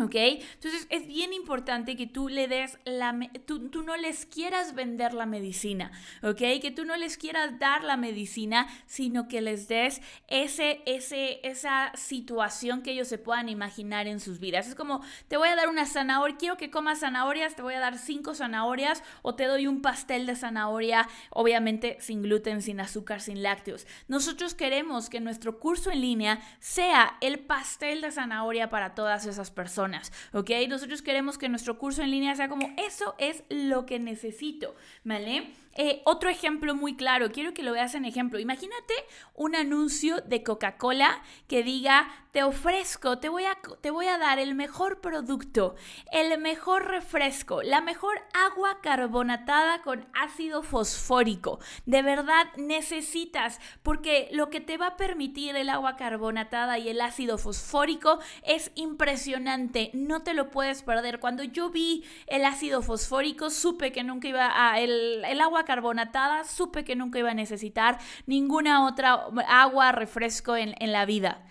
¿Ok? 0.00 0.14
Entonces 0.14 0.86
es 0.90 1.06
bien 1.06 1.32
importante 1.32 1.96
que 1.96 2.06
tú 2.06 2.28
le 2.28 2.46
des 2.46 2.78
la, 2.84 3.18
tú, 3.46 3.68
tú, 3.68 3.82
no 3.82 3.96
les 3.96 4.26
quieras 4.26 4.74
vender 4.74 5.12
la 5.12 5.26
medicina, 5.26 5.90
¿ok? 6.22 6.36
Que 6.60 6.72
tú 6.74 6.84
no 6.84 6.96
les 6.96 7.16
quieras 7.16 7.58
dar 7.58 7.82
la 7.82 7.96
medicina, 7.96 8.68
sino 8.86 9.26
que 9.26 9.40
les 9.40 9.66
des 9.66 10.00
ese, 10.28 10.82
ese, 10.86 11.40
esa 11.42 11.92
situación 11.96 12.82
que 12.82 12.92
ellos 12.92 13.08
se 13.08 13.18
puedan 13.18 13.48
imaginar 13.48 14.06
en 14.06 14.20
sus 14.20 14.38
vidas. 14.38 14.68
Es 14.68 14.74
como, 14.74 15.02
te 15.26 15.36
voy 15.36 15.48
a 15.48 15.56
dar 15.56 15.68
una 15.68 15.86
zanahoria, 15.86 16.36
quiero 16.36 16.56
que 16.56 16.70
comas 16.70 17.00
zanahorias, 17.00 17.56
te 17.56 17.62
voy 17.62 17.74
a 17.74 17.80
dar 17.80 17.98
cinco 17.98 18.34
zanahorias 18.34 19.02
o 19.22 19.34
te 19.34 19.44
doy 19.44 19.66
un 19.66 19.82
pastel 19.82 20.26
de 20.26 20.36
zanahoria, 20.36 21.08
obviamente 21.30 21.96
sin 22.00 22.22
gluten, 22.22 22.62
sin 22.62 22.80
azúcar, 22.80 23.20
sin 23.20 23.42
lácteos. 23.42 23.86
Nosotros 24.06 24.54
queremos 24.54 25.08
que 25.10 25.20
nuestro 25.20 25.58
curso 25.58 25.90
en 25.90 26.02
línea 26.02 26.40
sea 26.60 27.16
el 27.20 27.40
pastel 27.40 28.00
de 28.00 28.12
zanahoria 28.12 28.70
para 28.70 28.94
todas 28.94 29.26
esas 29.26 29.50
personas. 29.50 29.87
¿Ok? 30.32 30.50
Nosotros 30.68 31.02
queremos 31.02 31.38
que 31.38 31.48
nuestro 31.48 31.78
curso 31.78 32.02
en 32.02 32.10
línea 32.10 32.34
sea 32.34 32.48
como, 32.48 32.72
eso 32.76 33.14
es 33.18 33.44
lo 33.48 33.86
que 33.86 33.98
necesito, 33.98 34.74
¿vale? 35.04 35.52
Eh, 35.80 36.02
otro 36.04 36.28
ejemplo 36.28 36.74
muy 36.74 36.96
claro, 36.96 37.30
quiero 37.30 37.54
que 37.54 37.62
lo 37.62 37.72
veas 37.72 37.94
en 37.94 38.04
ejemplo. 38.04 38.40
Imagínate 38.40 38.94
un 39.36 39.54
anuncio 39.54 40.20
de 40.22 40.42
Coca-Cola 40.42 41.22
que 41.46 41.62
diga, 41.62 42.08
te 42.32 42.42
ofrezco, 42.42 43.18
te 43.18 43.28
voy, 43.28 43.44
a, 43.44 43.56
te 43.80 43.92
voy 43.92 44.06
a 44.06 44.18
dar 44.18 44.40
el 44.40 44.56
mejor 44.56 45.00
producto, 45.00 45.76
el 46.10 46.36
mejor 46.40 46.88
refresco, 46.88 47.62
la 47.62 47.80
mejor 47.80 48.20
agua 48.34 48.80
carbonatada 48.82 49.82
con 49.82 50.04
ácido 50.14 50.64
fosfórico. 50.64 51.60
De 51.86 52.02
verdad 52.02 52.46
necesitas, 52.56 53.60
porque 53.84 54.28
lo 54.32 54.50
que 54.50 54.60
te 54.60 54.78
va 54.78 54.88
a 54.88 54.96
permitir 54.96 55.54
el 55.54 55.68
agua 55.68 55.94
carbonatada 55.94 56.78
y 56.78 56.88
el 56.88 57.00
ácido 57.00 57.38
fosfórico 57.38 58.18
es 58.42 58.72
impresionante, 58.74 59.77
no 59.94 60.22
te 60.22 60.34
lo 60.34 60.50
puedes 60.50 60.82
perder. 60.82 61.20
Cuando 61.20 61.42
yo 61.42 61.70
vi 61.70 62.04
el 62.26 62.44
ácido 62.44 62.82
fosfórico, 62.82 63.50
supe 63.50 63.92
que 63.92 64.04
nunca 64.04 64.28
iba 64.28 64.50
a, 64.54 64.80
el, 64.80 65.24
el 65.24 65.40
agua 65.40 65.64
carbonatada, 65.64 66.44
supe 66.44 66.84
que 66.84 66.96
nunca 66.96 67.18
iba 67.18 67.30
a 67.30 67.34
necesitar 67.34 67.98
ninguna 68.26 68.86
otra 68.86 69.26
agua, 69.46 69.92
refresco 69.92 70.56
en, 70.56 70.74
en 70.78 70.92
la 70.92 71.06
vida. 71.06 71.44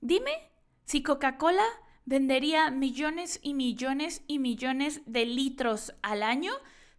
Dime 0.00 0.32
si 0.84 1.02
Coca-Cola 1.02 1.64
vendería 2.04 2.70
millones 2.70 3.38
y 3.42 3.54
millones 3.54 4.22
y 4.26 4.38
millones 4.38 5.02
de 5.06 5.26
litros 5.26 5.94
al 6.02 6.22
año 6.22 6.52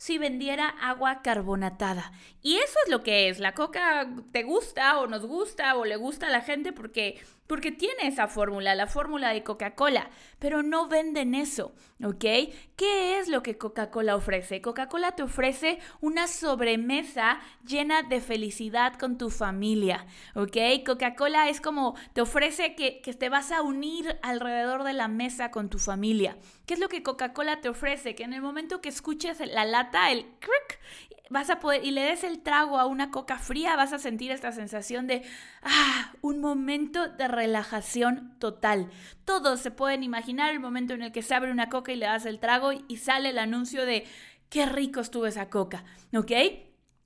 si 0.04 0.18
vendiera 0.18 0.68
agua 0.68 1.22
carbonatada. 1.22 2.12
Y 2.42 2.58
eso 2.58 2.78
es 2.84 2.92
lo 2.92 3.04
que 3.04 3.30
es. 3.30 3.40
La 3.40 3.54
coca 3.54 4.06
te 4.34 4.44
gusta 4.44 5.00
o 5.00 5.08
nos 5.08 5.26
gusta 5.26 5.78
o 5.78 5.86
le 5.86 5.96
gusta 5.96 6.28
a 6.28 6.30
la 6.30 6.42
gente 6.42 6.74
porque 6.74 7.22
porque 7.54 7.72
tiene 7.72 8.08
esa 8.08 8.28
fórmula, 8.28 8.74
la 8.74 8.88
fórmula 8.88 9.32
de 9.32 9.44
Coca-Cola, 9.44 10.10
pero 10.40 10.64
no 10.64 10.88
venden 10.88 11.36
eso, 11.36 11.76
¿ok? 12.04 12.26
¿Qué 12.76 13.20
es 13.20 13.28
lo 13.28 13.44
que 13.44 13.60
Coca-Cola 13.60 14.16
ofrece? 14.16 14.60
Coca-Cola 14.60 15.12
te 15.12 15.22
ofrece 15.22 15.78
una 16.02 16.28
sobremesa 16.28 17.40
llena 17.64 18.02
de 18.02 18.22
felicidad 18.22 18.96
con 18.96 19.20
tu 19.20 19.30
familia, 19.30 20.08
¿ok? 20.34 20.58
Coca-Cola 20.84 21.48
es 21.48 21.62
como 21.62 21.94
te 22.14 22.22
ofrece 22.22 22.74
que, 22.74 23.02
que 23.02 23.14
te 23.14 23.30
vas 23.30 23.52
a 23.52 23.62
unir 23.62 24.18
alrededor 24.24 24.84
de 24.84 24.94
la 24.94 25.08
mesa 25.08 25.52
con 25.52 25.70
tu 25.70 25.78
familia. 25.78 26.40
¿Qué 26.66 26.74
es 26.74 26.80
lo 26.80 26.90
que 26.90 27.04
Coca-Cola 27.04 27.62
te 27.62 27.70
ofrece? 27.70 28.16
Que 28.16 28.24
en 28.24 28.34
el 28.34 28.42
momento 28.42 28.82
que 28.82 28.90
escuches 28.90 29.40
la 29.42 29.64
lata, 29.64 30.10
el 30.10 30.26
crick, 30.40 30.80
vas 31.34 31.50
a 31.50 31.60
poder, 31.60 31.84
y 31.84 31.92
le 31.92 32.04
des 32.04 32.24
el 32.24 32.40
trago 32.40 32.80
a 32.80 32.86
una 32.86 33.12
coca 33.12 33.38
fría, 33.38 33.76
vas 33.76 33.92
a 33.92 34.00
sentir 34.00 34.32
esta 34.32 34.54
sensación 34.54 35.08
de, 35.08 35.24
ah, 35.64 36.14
un 36.22 36.40
momento 36.40 37.10
de 37.10 37.28
relajación 37.28 38.36
total. 38.40 38.90
Todos 39.26 39.60
se 39.60 39.72
pueden 39.72 40.04
imaginar 40.04 40.52
el 40.52 40.62
momento 40.62 40.94
en 40.94 41.02
el 41.02 41.12
que 41.12 41.22
se 41.22 41.36
abre 41.36 41.52
una 41.52 41.68
coca 41.68 41.92
y 41.92 41.98
le 41.98 42.06
das 42.06 42.26
el 42.26 42.40
trago 42.40 42.72
y 42.72 42.98
sale 42.98 43.30
el 43.30 43.40
anuncio 43.40 43.86
de, 43.86 44.06
qué 44.50 44.68
rico 44.68 45.02
estuvo 45.02 45.26
esa 45.26 45.50
coca, 45.50 45.84
¿ok? 46.16 46.32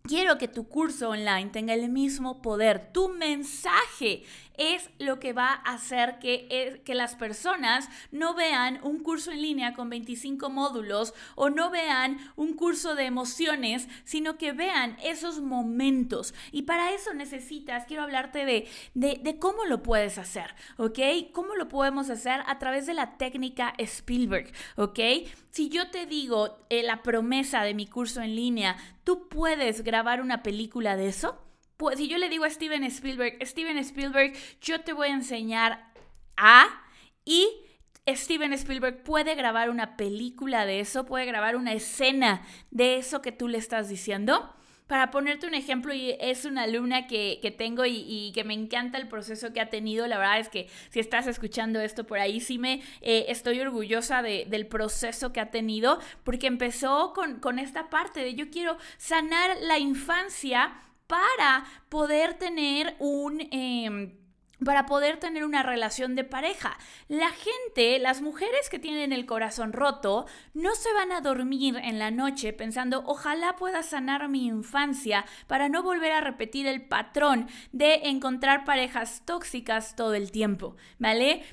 Quiero 0.03 0.37
que 0.37 0.47
tu 0.47 0.67
curso 0.67 1.09
online 1.09 1.49
tenga 1.49 1.73
el 1.73 1.89
mismo 1.89 2.41
poder. 2.41 2.91
Tu 2.93 3.09
mensaje 3.09 4.23
es 4.57 4.89
lo 4.99 5.19
que 5.19 5.33
va 5.33 5.61
a 5.63 5.73
hacer 5.73 6.19
que, 6.19 6.47
eh, 6.49 6.81
que 6.83 6.95
las 6.95 7.15
personas 7.15 7.89
no 8.11 8.33
vean 8.33 8.79
un 8.83 8.99
curso 8.99 9.31
en 9.31 9.41
línea 9.41 9.73
con 9.73 9.89
25 9.89 10.49
módulos 10.49 11.13
o 11.35 11.49
no 11.49 11.69
vean 11.69 12.17
un 12.35 12.53
curso 12.55 12.95
de 12.95 13.05
emociones, 13.05 13.87
sino 14.03 14.37
que 14.37 14.51
vean 14.51 14.97
esos 15.03 15.39
momentos. 15.41 16.33
Y 16.51 16.63
para 16.63 16.91
eso 16.91 17.13
necesitas, 17.13 17.85
quiero 17.85 18.03
hablarte 18.03 18.45
de, 18.45 18.67
de, 18.93 19.39
cómo 19.39 19.65
lo 19.65 19.83
puedes 19.83 20.17
hacer, 20.17 20.55
¿ok? 20.77 20.99
¿Cómo 21.31 21.55
lo 21.55 21.67
podemos 21.67 22.09
hacer? 22.09 22.41
A 22.47 22.59
través 22.59 22.85
de 22.87 22.93
la 22.93 23.17
técnica 23.17 23.73
Spielberg, 23.77 24.51
¿ok? 24.75 24.99
Si 25.51 25.69
yo 25.69 25.89
te 25.89 26.05
digo 26.05 26.57
eh, 26.69 26.83
la 26.83 27.03
promesa 27.03 27.63
de 27.63 27.73
mi 27.73 27.87
curso 27.87 28.21
en 28.21 28.35
línea, 28.35 28.77
¿tú 29.03 29.27
puedes 29.27 29.83
grabar 29.83 30.21
una 30.21 30.43
película 30.43 30.95
de 30.95 31.07
eso? 31.07 31.46
Pues, 31.77 31.99
si 31.99 32.07
yo 32.07 32.17
le 32.17 32.29
digo 32.29 32.43
a 32.43 32.49
Steven 32.49 32.83
Spielberg, 32.83 33.37
Steven 33.45 33.77
Spielberg, 33.77 34.33
yo 34.61 34.81
te 34.81 34.93
voy 34.93 35.09
a 35.09 35.13
enseñar 35.13 35.93
a 36.35 36.67
y 37.23 37.47
Steven 38.07 38.53
Spielberg 38.53 39.03
puede 39.03 39.35
grabar 39.35 39.69
una 39.69 39.97
película 39.97 40.65
de 40.65 40.79
eso, 40.79 41.05
puede 41.05 41.25
grabar 41.25 41.55
una 41.55 41.73
escena 41.73 42.41
de 42.71 42.97
eso 42.97 43.21
que 43.21 43.31
tú 43.31 43.47
le 43.47 43.57
estás 43.57 43.89
diciendo. 43.89 44.53
Para 44.87 45.11
ponerte 45.11 45.45
un 45.45 45.53
ejemplo, 45.53 45.93
y 45.93 46.15
es 46.21 46.45
una 46.45 46.63
alumna 46.63 47.07
que, 47.07 47.55
tengo 47.57 47.83
y, 47.85 48.31
que 48.33 48.45
me 48.45 48.53
encanta 48.53 48.97
el 48.97 49.09
proceso 49.09 49.51
que 49.51 49.59
ha 49.59 49.69
tenido. 49.69 50.07
La 50.07 50.17
verdad 50.17 50.39
es 50.39 50.47
que 50.47 50.69
si 50.89 51.01
estás 51.01 51.27
escuchando 51.27 51.81
esto 51.81 52.07
por 52.07 52.19
ahí, 52.19 52.39
sí 52.39 52.57
me 52.57 52.81
eh, 53.01 53.25
estoy 53.27 53.59
orgullosa 53.59 54.21
del 54.21 54.65
proceso 54.67 55.33
que 55.33 55.41
ha 55.41 55.51
tenido, 55.51 55.99
porque 56.23 56.47
empezó 56.47 57.11
con, 57.13 57.41
con 57.41 57.59
esta 57.59 57.89
parte 57.89 58.21
de 58.21 58.35
yo 58.35 58.49
quiero 58.49 58.77
sanar 58.97 59.57
la 59.59 59.77
infancia 59.77 60.73
para 61.07 61.65
poder 61.89 62.35
tener 62.35 62.95
un... 62.99 63.41
Em, 63.51 64.17
para 64.63 64.85
poder 64.87 65.17
tener 65.17 65.45
una 65.45 65.61
relación 65.61 66.15
de 66.15 66.23
pareja. 66.23 66.77
La 67.07 67.29
gente, 67.29 67.99
las 67.99 68.21
mujeres 68.21 68.69
que 68.69 68.79
tienen 68.79 69.13
el 69.13 69.25
corazón 69.25 69.71
roto, 69.71 70.25
no 70.53 70.73
se 70.73 70.91
van 70.93 71.11
a 71.11 71.21
dormir 71.21 71.77
en 71.77 71.99
la 71.99 72.09
noche 72.09 72.53
pensando, 72.53 73.03
ojalá 73.05 73.55
pueda 73.55 73.83
sanar 73.83 74.27
mi 74.29 74.47
infancia 74.47 75.25
para 75.45 75.69
no 75.69 75.83
volver 75.83 76.11
a 76.11 76.21
repetir 76.21 76.65
el 76.65 76.81
patrón 76.81 77.47
de 77.71 78.01
encontrar 78.05 78.65
parejas 78.65 79.21
tóxicas 79.25 79.95
todo 79.95 80.15
el 80.15 80.31
tiempo, 80.31 80.75
¿vale? 80.97 81.43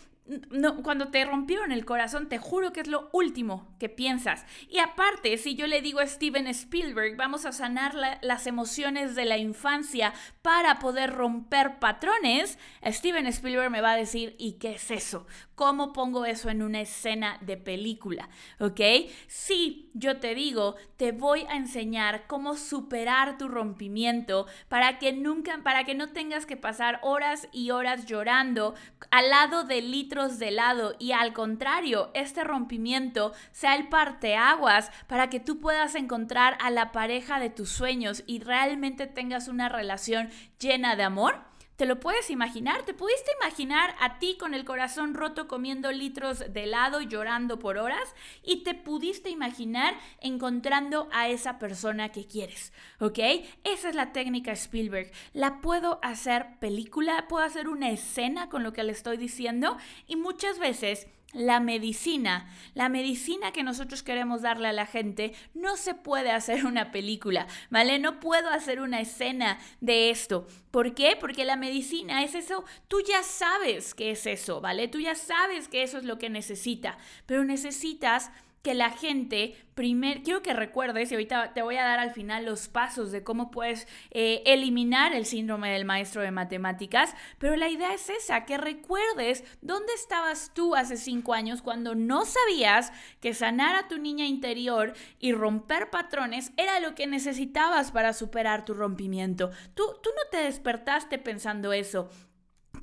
No, 0.51 0.83
cuando 0.83 1.09
te 1.09 1.25
rompieron 1.25 1.71
el 1.71 1.85
corazón, 1.85 2.29
te 2.31 2.39
juro 2.39 2.73
que 2.73 2.81
es 2.81 2.89
lo 2.89 3.11
último 3.13 3.69
que 3.79 3.91
piensas. 3.91 4.47
Y 4.71 4.79
aparte, 4.79 5.37
si 5.37 5.55
yo 5.55 5.67
le 5.67 5.83
digo 5.83 6.01
a 6.01 6.07
Steven 6.07 6.47
Spielberg, 6.47 7.17
vamos 7.17 7.45
a 7.45 7.53
sanar 7.53 7.95
las 8.23 8.47
emociones 8.47 9.15
de 9.15 9.27
la 9.27 9.37
infancia 9.37 10.15
para 10.41 10.79
poder 10.79 11.13
romper 11.13 11.79
patrones, 11.79 12.59
Steven 12.87 13.27
Spielberg 13.27 13.71
me 13.71 13.83
va 13.83 13.93
a 13.93 13.97
decir, 13.97 14.35
¿y 14.39 14.53
qué 14.53 14.75
es 14.75 14.91
eso? 14.91 15.27
¿Cómo 15.55 15.93
pongo 15.93 16.25
eso 16.25 16.49
en 16.49 16.63
una 16.63 16.81
escena 16.81 17.39
de 17.43 17.57
película? 17.57 18.29
¿Ok? 18.61 18.81
Si 19.27 19.91
yo 19.95 20.19
te 20.19 20.35
digo, 20.35 20.77
te 20.97 21.13
voy 21.13 21.47
a 21.49 21.57
enseñar 21.57 22.27
cómo 22.27 22.57
superar 22.57 23.39
tu 23.39 23.49
rompimiento 23.49 24.47
para 24.69 24.99
que 24.99 25.13
nunca, 25.13 25.61
para 25.63 25.85
que 25.85 25.95
no 25.95 26.11
tengas 26.11 26.47
que 26.47 26.57
pasar 26.57 26.99
horas 27.03 27.49
y 27.53 27.71
horas 27.71 28.07
llorando 28.07 28.75
al 29.11 29.31
lado 29.31 29.65
de 29.65 29.83
de 30.15 30.49
helado 30.49 30.95
y 31.01 31.11
al 31.11 31.33
contrario, 31.33 32.11
este 32.15 32.45
rompimiento 32.45 33.33
sea 33.51 33.75
el 33.75 33.89
parteaguas 33.89 34.91
para 35.09 35.29
que 35.29 35.41
tú 35.41 35.59
puedas 35.59 35.97
encontrar 35.97 36.57
a 36.61 36.71
la 36.71 36.93
pareja 36.93 37.41
de 37.41 37.51
tus 37.51 37.71
sueños 37.71 38.23
y 38.27 38.39
realmente 38.39 39.09
tengas 39.09 39.49
una 39.49 39.69
relación 39.69 40.31
llena 40.61 40.95
de 40.95 41.03
amor. 41.03 41.54
¿Te 41.77 41.87
lo 41.87 41.99
puedes 41.99 42.31
imaginar? 42.31 42.85
¿Te 42.85 42.95
pudiste 42.95 43.33
imaginar 43.41 43.97
a 43.99 44.21
ti 44.21 44.37
con 44.39 44.55
el 44.55 44.65
corazón 44.65 45.13
roto 45.13 45.49
comiendo 45.49 45.91
litros 45.91 46.39
de 46.53 46.65
helado 46.65 47.01
y 47.01 47.09
llorando 47.09 47.59
por 47.59 47.79
horas? 47.79 48.15
Y 48.45 48.63
te 48.63 48.75
pudiste 48.75 49.29
imaginar 49.29 49.95
encontrando 50.21 51.09
a 51.11 51.29
esa 51.29 51.59
persona 51.59 52.11
que 52.11 52.27
quieres, 52.27 52.73
¿ok? 53.01 53.19
Esa 53.65 53.89
es 53.89 53.97
la 53.97 54.13
técnica 54.13 54.53
Spielberg. 54.53 55.11
La 55.33 55.61
puedo 55.61 55.99
hacer 56.03 56.47
película, 56.61 57.27
puedo 57.29 57.45
hacer 57.45 57.69
una 57.69 57.91
escena 57.91 58.49
con 58.49 58.63
lo 58.63 58.73
que 58.73 58.85
le 58.85 58.93
estoy 58.93 59.17
diciendo 59.17 59.77
y 60.07 60.15
muchas 60.15 60.61
veces 60.61 61.09
la 61.35 61.61
medicina, 61.61 62.49
la 62.75 62.89
medicina 62.89 63.53
que 63.53 63.63
nosotros 63.63 64.03
queremos 64.03 64.43
darle 64.43 64.69
a 64.69 64.73
la 64.73 64.87
gente, 64.87 65.35
no 65.53 65.77
se 65.77 65.95
puede 65.95 66.31
hacer 66.31 66.65
una 66.65 66.91
película, 66.91 67.47
¿vale? 67.71 67.99
No 67.99 68.21
puedo 68.21 68.49
hacer 68.49 68.81
una 68.81 69.01
escena 69.01 69.59
de 69.81 70.11
esto. 70.11 70.47
¿Por 70.71 70.95
qué? 70.95 71.17
Porque 71.21 71.45
la 71.45 71.57
medicina 71.57 72.25
es 72.25 72.35
eso, 72.35 72.65
tú 72.89 73.01
ya 73.07 73.23
sabes 73.23 73.95
que 73.95 74.13
es 74.13 74.27
eso, 74.27 74.61
¿vale? 74.61 74.89
Tú 74.89 75.01
ya 75.01 75.15
sabes 75.15 75.69
que 75.69 75.83
eso 75.83 75.99
es 75.99 76.05
lo 76.05 76.19
que 76.19 76.31
necesita, 76.31 76.97
pero 77.27 77.45
necesitas 77.45 78.31
que 78.65 78.73
la 78.73 78.91
gente, 78.91 79.55
primer, 79.75 80.23
quiero 80.23 80.41
que 80.41 80.55
recuerdes, 80.55 81.13
y 81.13 81.15
ahorita 81.15 81.53
te 81.53 81.61
voy 81.61 81.77
a 81.77 81.85
dar 81.85 81.99
al 81.99 82.13
final 82.13 82.47
los 82.47 82.67
pasos 82.67 83.13
de 83.13 83.23
cómo 83.23 83.51
puedes 83.51 83.87
eh, 84.11 84.43
eliminar 84.47 85.15
el 85.15 85.27
síndrome 85.27 85.71
del 85.71 85.85
maestro 85.85 86.23
de 86.23 86.31
matemáticas, 86.31 87.15
pero 87.39 87.57
la 87.57 87.69
idea 87.69 87.93
es 87.93 88.09
esa, 88.09 88.47
que 88.47 88.57
recuerdes 88.57 89.45
dónde 89.61 89.93
estabas 89.93 90.51
tú 90.55 90.75
hace 90.75 90.97
cinco 90.97 91.35
años 91.35 91.61
cuando 91.61 91.95
no 91.95 92.25
sabías 92.25 92.91
que 93.21 93.35
sanar 93.35 93.77
a 93.77 93.87
tu 93.87 93.99
niña 93.99 94.25
interior 94.25 94.95
y 95.19 95.33
romper 95.33 95.91
patrones 95.91 96.51
era 96.57 96.81
lo 96.81 96.95
que 96.95 97.07
necesitabas 97.07 97.93
para 97.93 98.15
superar 98.15 98.65
tu 98.65 98.73
rompimiento. 98.73 99.51
Tú, 99.75 99.85
tú 100.03 100.09
no 100.17 100.31
te 100.31 100.39
despertaste 100.39 101.19
pensando 101.19 101.75
eso, 101.75 102.09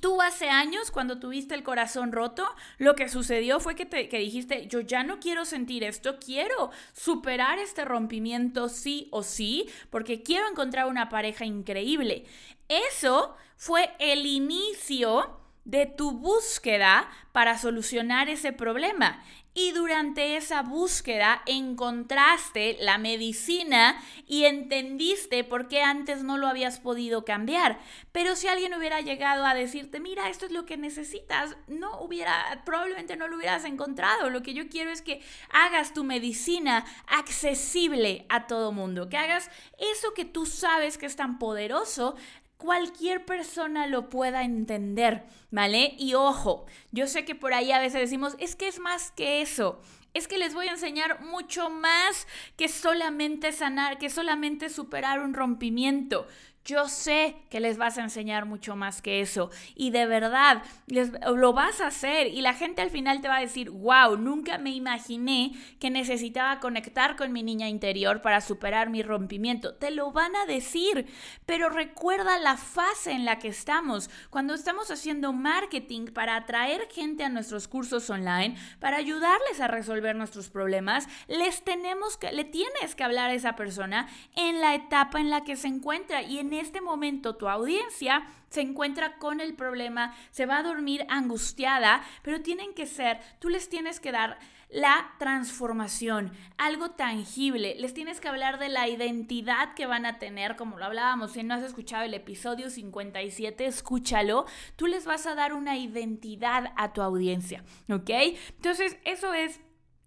Tú 0.02 0.20
hace 0.20 0.50
años, 0.50 0.90
cuando 0.90 1.20
tuviste 1.20 1.54
el 1.54 1.62
corazón 1.62 2.10
roto, 2.10 2.44
lo 2.78 2.96
que 2.96 3.08
sucedió 3.08 3.60
fue 3.60 3.76
que, 3.76 3.86
te, 3.86 4.08
que 4.08 4.18
dijiste, 4.18 4.66
yo 4.66 4.80
ya 4.80 5.04
no 5.04 5.20
quiero 5.20 5.44
sentir 5.44 5.84
esto, 5.84 6.18
quiero 6.18 6.72
superar 6.92 7.60
este 7.60 7.84
rompimiento 7.84 8.68
sí 8.68 9.06
o 9.12 9.22
sí, 9.22 9.70
porque 9.90 10.24
quiero 10.24 10.48
encontrar 10.48 10.88
una 10.88 11.08
pareja 11.08 11.44
increíble. 11.44 12.24
Eso 12.68 13.36
fue 13.56 13.94
el 14.00 14.26
inicio 14.26 15.38
de 15.64 15.86
tu 15.86 16.10
búsqueda 16.10 17.08
para 17.30 17.56
solucionar 17.56 18.28
ese 18.28 18.52
problema. 18.52 19.22
Y 19.54 19.72
durante 19.72 20.36
esa 20.36 20.62
búsqueda 20.62 21.42
encontraste 21.46 22.78
la 22.80 22.96
medicina 22.96 24.02
y 24.26 24.44
entendiste 24.44 25.44
por 25.44 25.68
qué 25.68 25.82
antes 25.82 26.22
no 26.22 26.38
lo 26.38 26.46
habías 26.46 26.80
podido 26.80 27.24
cambiar. 27.24 27.78
Pero 28.12 28.34
si 28.34 28.48
alguien 28.48 28.72
hubiera 28.74 29.02
llegado 29.02 29.44
a 29.44 29.54
decirte, 29.54 30.00
mira, 30.00 30.30
esto 30.30 30.46
es 30.46 30.52
lo 30.52 30.64
que 30.64 30.78
necesitas, 30.78 31.56
no 31.66 32.00
hubiera, 32.00 32.62
probablemente 32.64 33.16
no 33.16 33.28
lo 33.28 33.36
hubieras 33.36 33.64
encontrado. 33.64 34.30
Lo 34.30 34.42
que 34.42 34.54
yo 34.54 34.68
quiero 34.68 34.90
es 34.90 35.02
que 35.02 35.20
hagas 35.50 35.92
tu 35.92 36.02
medicina 36.02 36.86
accesible 37.06 38.24
a 38.30 38.46
todo 38.46 38.72
mundo, 38.72 39.08
que 39.08 39.18
hagas 39.18 39.50
eso 39.78 40.14
que 40.14 40.24
tú 40.24 40.46
sabes 40.46 40.96
que 40.96 41.06
es 41.06 41.16
tan 41.16 41.38
poderoso, 41.38 42.16
cualquier 42.62 43.24
persona 43.24 43.88
lo 43.88 44.08
pueda 44.08 44.44
entender, 44.44 45.24
¿vale? 45.50 45.96
Y 45.98 46.14
ojo, 46.14 46.64
yo 46.92 47.08
sé 47.08 47.24
que 47.24 47.34
por 47.34 47.54
ahí 47.54 47.72
a 47.72 47.80
veces 47.80 48.00
decimos, 48.00 48.36
es 48.38 48.54
que 48.54 48.68
es 48.68 48.78
más 48.78 49.10
que 49.10 49.42
eso. 49.42 49.82
Es 50.14 50.28
que 50.28 50.38
les 50.38 50.54
voy 50.54 50.68
a 50.68 50.72
enseñar 50.72 51.22
mucho 51.22 51.70
más 51.70 52.28
que 52.56 52.68
solamente 52.68 53.50
sanar, 53.50 53.98
que 53.98 54.10
solamente 54.10 54.68
superar 54.68 55.18
un 55.20 55.34
rompimiento. 55.34 56.28
Yo 56.64 56.88
sé 56.88 57.34
que 57.50 57.58
les 57.58 57.76
vas 57.76 57.98
a 57.98 58.02
enseñar 58.02 58.46
mucho 58.46 58.76
más 58.76 59.02
que 59.02 59.20
eso 59.20 59.50
y 59.74 59.90
de 59.90 60.06
verdad 60.06 60.62
les, 60.86 61.10
lo 61.34 61.52
vas 61.52 61.80
a 61.80 61.88
hacer 61.88 62.28
y 62.28 62.40
la 62.40 62.54
gente 62.54 62.82
al 62.82 62.90
final 62.90 63.20
te 63.20 63.26
va 63.26 63.38
a 63.38 63.40
decir, 63.40 63.70
wow, 63.70 64.16
nunca 64.16 64.58
me 64.58 64.70
imaginé 64.70 65.52
que 65.80 65.90
necesitaba 65.90 66.60
conectar 66.60 67.16
con 67.16 67.32
mi 67.32 67.42
niña 67.42 67.68
interior 67.68 68.22
para 68.22 68.40
superar 68.40 68.90
mi 68.90 69.02
rompimiento. 69.02 69.74
Te 69.74 69.90
lo 69.90 70.12
van 70.12 70.36
a 70.36 70.46
decir, 70.46 71.06
pero 71.46 71.68
recuerda 71.68 72.38
la 72.38 72.56
fase 72.56 73.10
en 73.10 73.24
la 73.24 73.40
que 73.40 73.48
estamos. 73.48 74.08
Cuando 74.30 74.54
estamos 74.54 74.90
haciendo 74.92 75.32
marketing 75.32 76.12
para 76.12 76.36
atraer 76.36 76.86
gente 76.92 77.24
a 77.24 77.28
nuestros 77.28 77.66
cursos 77.66 78.08
online, 78.08 78.56
para 78.78 78.98
ayudarles 78.98 79.60
a 79.60 79.66
resolver 79.66 80.14
nuestros 80.14 80.48
problemas, 80.48 81.08
les 81.26 81.64
tenemos 81.64 82.16
que, 82.16 82.30
le 82.30 82.44
tienes 82.44 82.94
que 82.94 83.02
hablar 83.02 83.30
a 83.30 83.34
esa 83.34 83.56
persona 83.56 84.08
en 84.36 84.60
la 84.60 84.76
etapa 84.76 85.20
en 85.20 85.30
la 85.30 85.42
que 85.42 85.56
se 85.56 85.66
encuentra 85.66 86.22
y 86.22 86.38
en 86.52 86.60
este 86.60 86.80
momento 86.80 87.36
tu 87.36 87.48
audiencia 87.48 88.26
se 88.48 88.60
encuentra 88.60 89.16
con 89.18 89.40
el 89.40 89.54
problema, 89.54 90.14
se 90.30 90.46
va 90.46 90.58
a 90.58 90.62
dormir 90.62 91.06
angustiada, 91.08 92.02
pero 92.22 92.42
tienen 92.42 92.74
que 92.74 92.86
ser, 92.86 93.20
tú 93.38 93.48
les 93.48 93.68
tienes 93.68 94.00
que 94.00 94.12
dar 94.12 94.38
la 94.68 95.12
transformación, 95.18 96.32
algo 96.56 96.92
tangible. 96.92 97.76
Les 97.78 97.92
tienes 97.92 98.20
que 98.20 98.28
hablar 98.28 98.58
de 98.58 98.70
la 98.70 98.88
identidad 98.88 99.74
que 99.74 99.86
van 99.86 100.06
a 100.06 100.18
tener, 100.18 100.56
como 100.56 100.78
lo 100.78 100.84
hablábamos. 100.86 101.32
Si 101.32 101.42
no 101.42 101.54
has 101.54 101.62
escuchado 101.62 102.04
el 102.04 102.14
episodio 102.14 102.70
57, 102.70 103.66
escúchalo. 103.66 104.46
Tú 104.76 104.86
les 104.86 105.04
vas 105.04 105.26
a 105.26 105.34
dar 105.34 105.52
una 105.52 105.76
identidad 105.76 106.72
a 106.76 106.92
tu 106.94 107.02
audiencia, 107.02 107.64
¿ok? 107.90 108.10
Entonces, 108.56 108.96
eso 109.04 109.34
es 109.34 109.60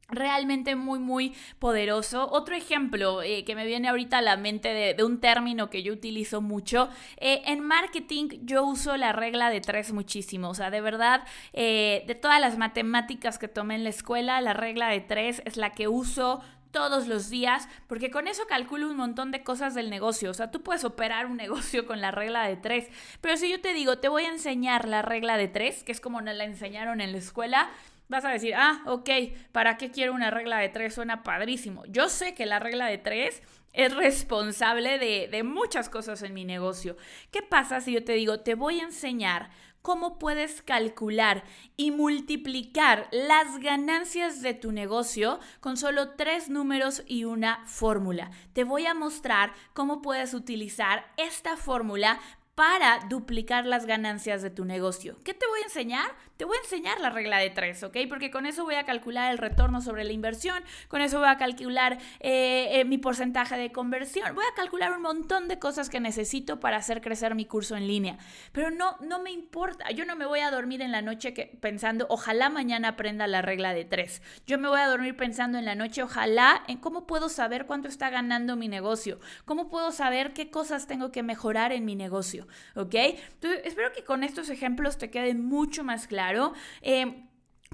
realmente 0.08 0.76
muy 0.76 1.00
muy 1.00 1.34
poderoso. 1.60 2.30
Otro 2.32 2.56
ejemplo 2.56 3.22
eh, 3.22 3.44
que 3.44 3.56
me 3.56 3.66
viene 3.66 3.88
ahorita 3.90 4.20
a 4.20 4.22
la 4.22 4.38
mente 4.38 4.70
de, 4.70 5.04
un 5.04 5.20
término 5.20 5.70
que 5.70 5.84
yo 5.84 5.94
utilizo 5.94 6.42
mucho, 6.42 6.90
eh, 7.18 7.42
en 7.46 7.62
marketing 7.62 8.30
yo 8.44 8.64
uso 8.64 8.98
la 8.98 9.12
regla 9.14 9.50
de 9.50 9.62
tres 9.62 9.94
muchísimo, 9.94 10.50
o 10.50 10.54
sea, 10.54 10.70
de 10.70 10.82
verdad, 10.82 11.24
eh, 11.54 12.04
de 12.08 12.16
todas 12.16 12.40
las 12.40 12.58
matemáticas 12.58 13.38
que 13.38 13.48
tomé 13.48 13.76
en 13.76 13.84
la 13.84 13.90
escuela, 13.90 14.42
la 14.42 14.54
regla 14.54 14.90
de 14.90 15.02
tres 15.02 15.42
es 15.46 15.58
la 15.58 15.72
que 15.72 15.88
uso 15.88 16.42
todos 16.72 17.08
los 17.08 17.30
días, 17.30 17.70
porque 17.88 18.12
con 18.12 18.28
eso 18.28 18.44
calculo 18.48 18.90
un 18.90 18.98
montón 18.98 19.32
de 19.32 19.44
cosas 19.44 19.76
del 19.76 19.90
negocio. 19.90 20.30
O 20.30 20.34
sea, 20.34 20.52
tú 20.52 20.62
puedes 20.62 20.84
operar 20.84 21.26
un 21.26 21.38
negocio 21.46 21.86
con 21.86 22.02
la 22.02 22.12
regla 22.12 22.46
de 22.48 22.58
tres, 22.58 22.90
pero 23.22 23.38
si 23.38 23.50
yo 23.50 23.62
te 23.62 23.74
digo, 23.74 23.98
te 24.00 24.10
voy 24.10 24.26
a 24.26 24.30
enseñar 24.30 24.86
la 24.86 25.02
regla 25.02 25.38
de 25.38 25.48
tres, 25.48 25.84
que 25.84 25.94
es 25.94 26.02
como 26.02 26.20
nos 26.20 26.36
la 26.36 26.44
enseñaron 26.44 27.00
en 27.00 27.14
la 27.14 27.18
escuela, 27.18 27.70
vas 28.08 28.26
a 28.26 28.30
decir, 28.30 28.54
ah, 28.56 28.82
ok, 28.86 29.10
¿para 29.52 29.78
qué 29.78 29.92
quiero 29.92 30.14
una 30.14 30.32
regla 30.32 30.58
de 30.58 30.70
tres? 30.70 30.94
Suena 30.96 31.24
padrísimo. 31.24 31.84
Yo 31.88 32.10
sé 32.10 32.34
que 32.34 32.46
la 32.46 32.60
regla 32.60 32.88
de 32.88 32.98
tres 32.98 33.42
es 33.74 33.94
responsable 33.94 34.98
de, 35.00 35.28
de, 35.30 35.44
muchas 35.44 35.90
cosas 35.90 36.22
en 36.24 36.34
mi 36.34 36.46
negocio. 36.46 36.96
¿Qué 37.32 37.42
pasa 37.42 37.82
si 37.82 37.94
yo 37.94 38.04
te 38.04 38.14
digo, 38.14 38.40
te 38.40 38.56
voy 38.56 38.80
a 38.80 38.84
enseñar 38.84 39.50
cómo 39.82 40.18
puedes 40.18 40.62
calcular 40.62 41.44
y 41.78 41.92
multiplicar 41.92 43.08
las 43.12 43.60
ganancias 43.60 44.42
de 44.42 44.54
tu 44.54 44.72
negocio 44.72 45.40
con 45.60 45.78
solo 45.78 46.12
tres 46.12 46.50
números 46.50 47.04
y 47.06 47.26
una 47.26 47.66
fórmula? 47.66 48.32
Te 48.54 48.64
voy 48.64 48.86
a 48.86 48.94
mostrar 48.94 49.54
cómo 49.74 50.02
puedes 50.02 50.34
utilizar 50.34 51.06
esta 51.18 51.58
fórmula 51.58 52.20
para 52.56 53.00
duplicar 53.10 53.66
las 53.66 53.86
ganancias 53.86 54.42
de 54.42 54.50
tu 54.50 54.64
negocio. 54.64 55.18
¿Qué 55.26 55.34
te 55.34 55.46
voy 55.46 55.60
a 55.60 55.66
enseñar? 55.66 56.10
Te 56.38 56.46
voy 56.46 56.58
a 56.58 56.62
enseñar 56.62 57.00
la 57.00 57.10
regla 57.10 57.38
de 57.38 57.50
tres, 57.50 57.84
¿ok? 57.84 57.98
Porque 58.10 58.32
con 58.32 58.46
eso 58.46 58.64
voy 58.64 58.76
a 58.76 58.86
calcular 58.86 59.32
el 59.32 59.38
retorno 59.38 59.82
sobre 59.82 60.04
la 60.04 60.12
inversión, 60.12 60.64
con 60.88 61.02
eso 61.02 61.20
voy 61.20 61.30
a 61.30 61.38
calcular 61.38 61.98
eh, 62.20 62.80
eh, 62.80 62.86
mi 62.86 62.98
porcentaje 62.98 63.58
de 63.58 63.72
conversión, 63.72 64.36
voy 64.36 64.44
a 64.50 64.56
calcular 64.56 64.94
un 64.94 65.02
montón 65.02 65.48
de 65.48 65.60
cosas 65.60 65.90
que 65.90 66.00
necesito 66.00 66.60
para 66.60 66.78
hacer 66.78 67.02
crecer 67.02 67.36
mi 67.36 67.46
curso 67.46 67.76
en 67.76 67.88
línea. 67.88 68.18
Pero 68.52 68.72
no, 68.72 68.98
no 69.02 69.20
me 69.20 69.32
importa, 69.32 69.92
yo 69.92 70.06
no 70.06 70.16
me 70.16 70.26
voy 70.26 70.40
a 70.40 70.52
dormir 70.52 70.82
en 70.82 70.92
la 70.92 71.02
noche 71.02 71.34
que, 71.34 71.58
pensando, 71.62 72.06
ojalá 72.10 72.50
mañana 72.50 72.90
aprenda 72.90 73.28
la 73.28 73.42
regla 73.42 73.74
de 73.74 73.86
tres. 73.86 74.22
Yo 74.46 74.58
me 74.58 74.68
voy 74.68 74.80
a 74.80 74.88
dormir 74.88 75.16
pensando 75.16 75.58
en 75.58 75.66
la 75.66 75.76
noche, 75.76 76.04
ojalá, 76.04 76.64
en 76.68 76.78
cómo 76.78 77.06
puedo 77.06 77.30
saber 77.30 77.66
cuánto 77.66 77.88
está 77.88 78.10
ganando 78.10 78.56
mi 78.56 78.68
negocio, 78.68 79.20
cómo 79.46 79.70
puedo 79.70 79.92
saber 79.92 80.34
qué 80.34 80.50
cosas 80.50 80.88
tengo 80.88 81.12
que 81.12 81.24
mejorar 81.24 81.72
en 81.72 81.86
mi 81.86 81.96
negocio, 81.96 82.45
¿ok? 82.75 82.96
Entonces, 82.96 83.62
espero 83.66 83.92
que 83.94 84.04
con 84.04 84.24
estos 84.24 84.50
ejemplos 84.50 84.98
te 84.98 85.10
quede 85.10 85.34
mucho 85.34 85.84
más 85.84 86.08
claro. 86.08 86.54
Eh, 86.82 87.25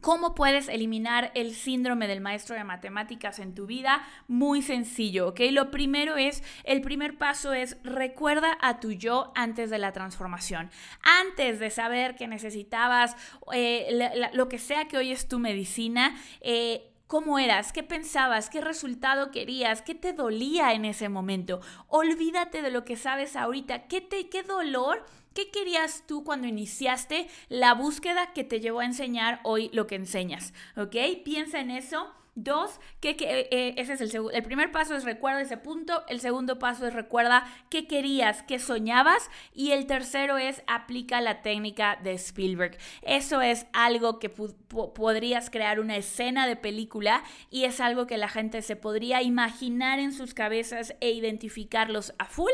¿Cómo 0.02 0.34
puedes 0.34 0.68
eliminar 0.68 1.32
el 1.36 1.54
síndrome 1.54 2.08
del 2.08 2.22
maestro 2.22 2.56
de 2.56 2.64
matemáticas 2.64 3.38
en 3.38 3.54
tu 3.54 3.68
vida? 3.68 4.02
Muy 4.28 4.64
sencillo, 4.64 5.28
¿ok? 5.28 5.42
Lo 5.52 5.70
primero 5.70 6.18
es, 6.18 6.44
el 6.64 6.82
primer 6.82 7.20
paso 7.20 7.54
es 7.54 7.78
recuerda 7.84 8.58
a 8.62 8.80
tu 8.80 8.94
yo 8.94 9.32
antes 9.36 9.70
de 9.70 9.78
la 9.78 9.92
transformación. 9.92 10.72
Antes 11.04 11.60
de 11.60 11.70
saber 11.70 12.16
que 12.16 12.28
necesitabas 12.28 13.16
eh, 13.54 13.90
lo 14.34 14.50
que 14.50 14.58
sea 14.58 14.88
que 14.88 14.98
hoy 14.98 15.12
es 15.12 15.28
tu 15.28 15.38
medicina, 15.38 16.20
eh, 16.42 16.91
cómo 17.12 17.40
eras, 17.40 17.74
qué 17.74 17.84
pensabas, 17.84 18.50
qué 18.50 18.62
resultado 18.62 19.32
querías, 19.32 19.82
qué 19.82 19.94
te 19.94 20.14
dolía 20.14 20.72
en 20.72 20.86
ese 20.86 21.10
momento. 21.10 21.60
Olvídate 21.90 22.62
de 22.62 22.72
lo 22.72 22.86
que 22.86 22.96
sabes 22.96 23.36
ahorita, 23.36 23.88
qué, 23.88 24.00
te, 24.00 24.30
qué 24.30 24.44
dolor 24.44 25.04
¿Qué 25.34 25.50
querías 25.50 26.04
tú 26.08 26.26
cuando 26.26 26.48
iniciaste 26.48 27.28
la 27.48 27.74
búsqueda 27.74 28.34
que 28.34 28.44
te 28.44 28.60
llevó 28.60 28.82
a 28.82 28.86
enseñar 28.86 29.40
hoy 29.44 29.70
lo 29.72 29.88
que 29.88 29.96
enseñas? 29.96 30.54
¿Ok? 30.76 30.96
Piensa 31.24 31.62
en 31.62 31.72
eso 31.72 32.12
Dos, 32.36 32.80
que, 33.02 33.18
eh, 33.20 33.74
ese 33.76 33.94
es 33.94 34.00
el. 34.02 34.30
El 34.32 34.44
primer 34.44 34.72
paso 34.72 34.96
es 34.96 35.04
recuerda 35.04 35.42
ese 35.42 35.58
punto. 35.58 36.06
El 36.08 36.22
segundo 36.22 36.60
paso 36.60 36.88
es 36.88 36.94
recuerda 36.94 37.46
qué 37.70 37.88
querías, 37.88 38.42
qué 38.44 38.58
soñabas. 38.58 39.30
Y 39.54 39.72
el 39.72 39.86
tercero 39.86 40.38
es 40.38 40.64
aplica 40.66 41.20
la 41.20 41.42
técnica 41.42 42.00
de 42.02 42.14
Spielberg. 42.14 42.78
Eso 43.02 43.42
es 43.42 43.66
algo 43.74 44.18
que 44.20 44.30
podrías 44.30 45.50
crear 45.50 45.82
una 45.82 45.98
escena 45.98 46.48
de 46.48 46.56
película 46.56 47.22
y 47.50 47.66
es 47.66 47.82
algo 47.82 48.08
que 48.08 48.18
la 48.18 48.30
gente 48.30 48.62
se 48.62 48.78
podría 48.78 49.22
imaginar 49.22 50.00
en 50.00 50.14
sus 50.14 50.34
cabezas 50.34 50.96
e 51.02 51.12
identificarlos 51.12 52.14
a 52.18 52.24
full. 52.24 52.54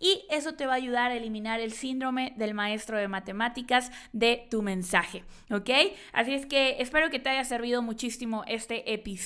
Y 0.00 0.24
eso 0.30 0.54
te 0.54 0.64
va 0.64 0.72
a 0.72 0.76
ayudar 0.76 1.10
a 1.10 1.16
eliminar 1.16 1.60
el 1.60 1.72
síndrome 1.72 2.32
del 2.38 2.54
maestro 2.54 2.96
de 2.96 3.08
matemáticas 3.08 3.92
de 4.14 4.46
tu 4.50 4.62
mensaje. 4.62 5.22
¿Ok? 5.50 5.68
Así 6.14 6.32
es 6.32 6.46
que 6.46 6.76
espero 6.80 7.10
que 7.10 7.18
te 7.18 7.28
haya 7.28 7.44
servido 7.44 7.82
muchísimo 7.82 8.42
este 8.46 8.90
episodio 8.94 9.17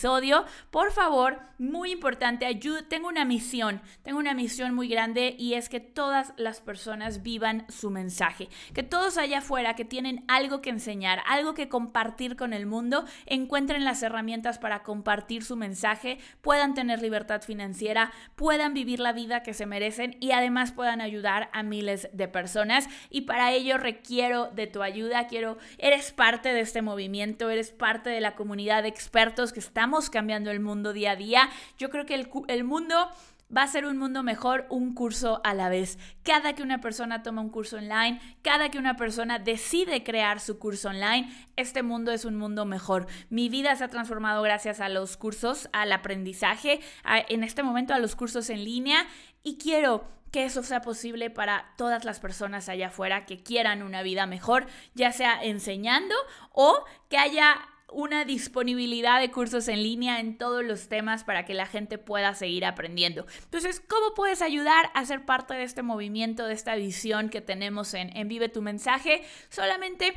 por 0.70 0.92
favor, 0.92 1.38
muy 1.58 1.92
importante, 1.92 2.46
ayuda, 2.46 2.82
tengo 2.88 3.08
una 3.08 3.24
misión, 3.24 3.80
tengo 4.02 4.18
una 4.18 4.34
misión 4.34 4.74
muy 4.74 4.88
grande 4.88 5.36
y 5.38 5.54
es 5.54 5.68
que 5.68 5.80
todas 5.80 6.32
las 6.36 6.60
personas 6.60 7.22
vivan 7.22 7.66
su 7.68 7.90
mensaje, 7.90 8.48
que 8.74 8.82
todos 8.82 9.16
allá 9.16 9.38
afuera 9.38 9.74
que 9.74 9.84
tienen 9.84 10.24
algo 10.26 10.60
que 10.60 10.70
enseñar, 10.70 11.22
algo 11.26 11.54
que 11.54 11.68
compartir 11.68 12.36
con 12.36 12.52
el 12.52 12.66
mundo, 12.66 13.04
encuentren 13.26 13.84
las 13.84 14.02
herramientas 14.02 14.58
para 14.58 14.82
compartir 14.82 15.44
su 15.44 15.56
mensaje, 15.56 16.18
puedan 16.40 16.74
tener 16.74 17.00
libertad 17.00 17.42
financiera, 17.42 18.12
puedan 18.34 18.74
vivir 18.74 18.98
la 18.98 19.12
vida 19.12 19.42
que 19.42 19.54
se 19.54 19.66
merecen 19.66 20.16
y 20.20 20.32
además 20.32 20.72
puedan 20.72 21.00
ayudar 21.00 21.48
a 21.52 21.62
miles 21.62 22.08
de 22.12 22.28
personas. 22.28 22.88
Y 23.10 23.22
para 23.22 23.52
ello 23.52 23.78
requiero 23.78 24.50
de 24.50 24.66
tu 24.66 24.82
ayuda, 24.82 25.26
quiero, 25.26 25.58
eres 25.78 26.12
parte 26.12 26.52
de 26.52 26.60
este 26.60 26.82
movimiento, 26.82 27.50
eres 27.50 27.70
parte 27.70 28.10
de 28.10 28.20
la 28.20 28.34
comunidad 28.34 28.82
de 28.82 28.88
expertos 28.88 29.52
que 29.52 29.60
está 29.60 29.81
estamos 29.82 30.10
cambiando 30.10 30.52
el 30.52 30.60
mundo 30.60 30.92
día 30.92 31.10
a 31.10 31.16
día. 31.16 31.50
Yo 31.76 31.90
creo 31.90 32.06
que 32.06 32.14
el, 32.14 32.62
mundo 32.62 33.10
va 33.54 33.64
a 33.64 33.66
ser 33.66 33.84
un 33.84 33.98
mundo 33.98 34.22
mejor 34.22 34.64
un 34.70 34.94
curso 34.94 35.40
a 35.42 35.54
la 35.54 35.68
vez. 35.68 35.98
Cada 36.22 36.52
que 36.52 36.62
una 36.62 36.80
persona 36.80 37.24
toma 37.24 37.40
un 37.40 37.50
curso 37.50 37.78
online, 37.78 38.20
cada 38.42 38.70
que 38.70 38.78
una 38.78 38.94
persona 38.94 39.40
decide 39.40 40.04
crear 40.04 40.38
su 40.38 40.60
curso 40.60 40.90
online, 40.90 41.28
este 41.56 41.82
mundo 41.82 42.12
es 42.12 42.24
un 42.24 42.36
mundo 42.36 42.64
mejor. 42.64 43.08
Mi 43.28 43.48
vida 43.48 43.74
se 43.74 43.82
ha 43.82 43.88
transformado 43.88 44.40
gracias 44.42 44.78
a 44.78 44.88
los 44.88 45.16
cursos, 45.16 45.68
al 45.72 45.90
aprendizaje, 45.90 46.78
en 47.04 47.42
este 47.42 47.64
momento 47.64 47.92
a 47.92 47.98
los 47.98 48.14
cursos 48.14 48.50
en 48.50 48.62
línea 48.62 49.04
y 49.42 49.58
quiero 49.58 50.06
que 50.30 50.44
eso 50.44 50.62
sea 50.62 50.80
posible 50.80 51.28
para 51.28 51.74
todas 51.76 52.04
las 52.04 52.20
personas 52.20 52.68
allá 52.68 52.86
afuera 52.86 53.26
que 53.26 53.42
quieran 53.42 53.82
una 53.82 54.02
vida 54.02 54.26
mejor, 54.26 54.66
ya 54.94 55.10
sea 55.10 55.42
enseñando 55.42 56.14
o 56.52 56.84
que 57.08 57.18
haya 57.18 57.68
una 57.92 58.24
disponibilidad 58.24 59.20
de 59.20 59.30
cursos 59.30 59.68
en 59.68 59.82
línea 59.82 60.20
en 60.20 60.38
todos 60.38 60.64
los 60.64 60.88
temas 60.88 61.24
para 61.24 61.44
que 61.44 61.54
la 61.54 61.66
gente 61.66 61.98
pueda 61.98 62.34
seguir 62.34 62.64
aprendiendo. 62.64 63.26
Entonces, 63.44 63.80
¿cómo 63.80 64.14
puedes 64.14 64.42
ayudar 64.42 64.90
a 64.94 65.04
ser 65.04 65.24
parte 65.24 65.54
de 65.54 65.64
este 65.64 65.82
movimiento, 65.82 66.46
de 66.46 66.54
esta 66.54 66.74
visión 66.74 67.28
que 67.28 67.40
tenemos 67.40 67.94
en, 67.94 68.28
Vive 68.28 68.48
tu 68.48 68.62
mensaje? 68.62 69.22
Solamente 69.48 70.14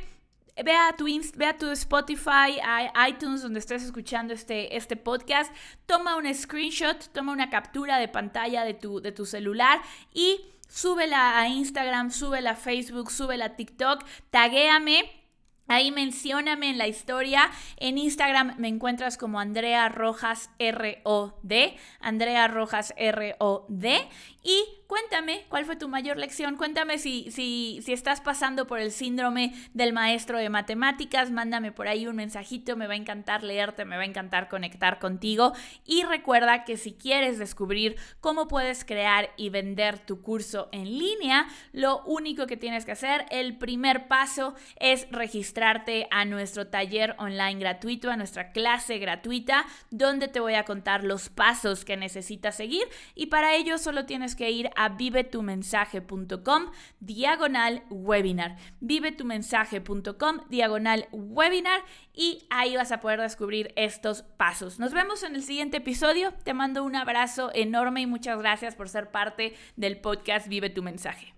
ve 0.64 0.72
a 0.72 0.94
tu, 0.96 1.06
ve 1.36 1.46
a 1.46 1.58
tu 1.58 1.70
Spotify, 1.70 2.58
a 2.62 3.08
iTunes, 3.08 3.42
donde 3.42 3.58
estés 3.58 3.82
escuchando 3.82 4.32
este, 4.32 4.76
este 4.76 4.96
podcast, 4.96 5.52
toma 5.86 6.16
un 6.16 6.32
screenshot, 6.34 7.12
toma 7.12 7.32
una 7.32 7.50
captura 7.50 7.98
de 7.98 8.08
pantalla 8.08 8.64
de 8.64 8.74
tu, 8.74 9.00
de 9.00 9.12
tu 9.12 9.26
celular 9.26 9.80
y 10.14 10.40
súbela 10.68 11.38
a 11.38 11.48
Instagram, 11.48 12.10
súbela 12.10 12.52
a 12.52 12.56
Facebook, 12.56 13.10
súbela 13.10 13.46
a 13.46 13.56
TikTok, 13.56 14.04
taguéame 14.30 15.25
Ahí 15.68 15.90
mencióname 15.90 16.70
en 16.70 16.78
la 16.78 16.86
historia. 16.86 17.50
En 17.76 17.98
Instagram 17.98 18.54
me 18.58 18.68
encuentras 18.68 19.16
como 19.16 19.40
Andrea 19.40 19.88
Rojas 19.88 20.50
R-O-D. 20.58 21.76
Andrea 22.00 22.48
Rojas 22.48 22.94
R-O-D. 22.96 24.08
Y 24.48 24.64
cuéntame 24.86 25.44
cuál 25.48 25.64
fue 25.64 25.74
tu 25.74 25.88
mayor 25.88 26.18
lección. 26.18 26.56
Cuéntame 26.56 26.98
si, 26.98 27.32
si, 27.32 27.80
si 27.82 27.92
estás 27.92 28.20
pasando 28.20 28.68
por 28.68 28.78
el 28.78 28.92
síndrome 28.92 29.52
del 29.74 29.92
maestro 29.92 30.38
de 30.38 30.50
matemáticas. 30.50 31.32
Mándame 31.32 31.72
por 31.72 31.88
ahí 31.88 32.06
un 32.06 32.14
mensajito. 32.14 32.76
Me 32.76 32.86
va 32.86 32.92
a 32.92 32.96
encantar 32.96 33.42
leerte, 33.42 33.84
me 33.84 33.96
va 33.96 34.02
a 34.02 34.06
encantar 34.06 34.48
conectar 34.48 35.00
contigo. 35.00 35.52
Y 35.84 36.04
recuerda 36.04 36.62
que 36.62 36.76
si 36.76 36.92
quieres 36.92 37.40
descubrir 37.40 37.96
cómo 38.20 38.46
puedes 38.46 38.84
crear 38.84 39.30
y 39.36 39.48
vender 39.50 39.98
tu 39.98 40.22
curso 40.22 40.68
en 40.70 40.96
línea, 40.96 41.48
lo 41.72 42.04
único 42.04 42.46
que 42.46 42.56
tienes 42.56 42.84
que 42.84 42.92
hacer, 42.92 43.26
el 43.30 43.58
primer 43.58 44.06
paso 44.06 44.54
es 44.78 45.08
registrarte 45.10 46.06
a 46.12 46.24
nuestro 46.24 46.68
taller 46.68 47.16
online 47.18 47.58
gratuito, 47.58 48.12
a 48.12 48.16
nuestra 48.16 48.52
clase 48.52 48.98
gratuita, 48.98 49.66
donde 49.90 50.28
te 50.28 50.38
voy 50.38 50.54
a 50.54 50.64
contar 50.64 51.02
los 51.02 51.30
pasos 51.30 51.84
que 51.84 51.96
necesitas 51.96 52.54
seguir. 52.54 52.86
Y 53.16 53.26
para 53.26 53.56
ello 53.56 53.76
solo 53.78 54.06
que 54.36 54.50
ir 54.50 54.70
a 54.76 54.90
vivetumensaje.com 54.90 56.70
diagonal 57.00 57.82
webinar. 57.90 58.56
Vivetumensaje.com 58.80 60.40
diagonal 60.48 61.08
webinar 61.12 61.82
y 62.14 62.46
ahí 62.50 62.76
vas 62.76 62.92
a 62.92 63.00
poder 63.00 63.20
descubrir 63.20 63.72
estos 63.76 64.22
pasos. 64.22 64.78
Nos 64.78 64.92
vemos 64.92 65.22
en 65.22 65.34
el 65.34 65.42
siguiente 65.42 65.78
episodio. 65.78 66.32
Te 66.44 66.54
mando 66.54 66.84
un 66.84 66.96
abrazo 66.96 67.50
enorme 67.54 68.02
y 68.02 68.06
muchas 68.06 68.38
gracias 68.38 68.74
por 68.74 68.88
ser 68.88 69.10
parte 69.10 69.54
del 69.76 69.98
podcast 69.98 70.48
Vive 70.48 70.70
tu 70.70 70.82
mensaje. 70.82 71.35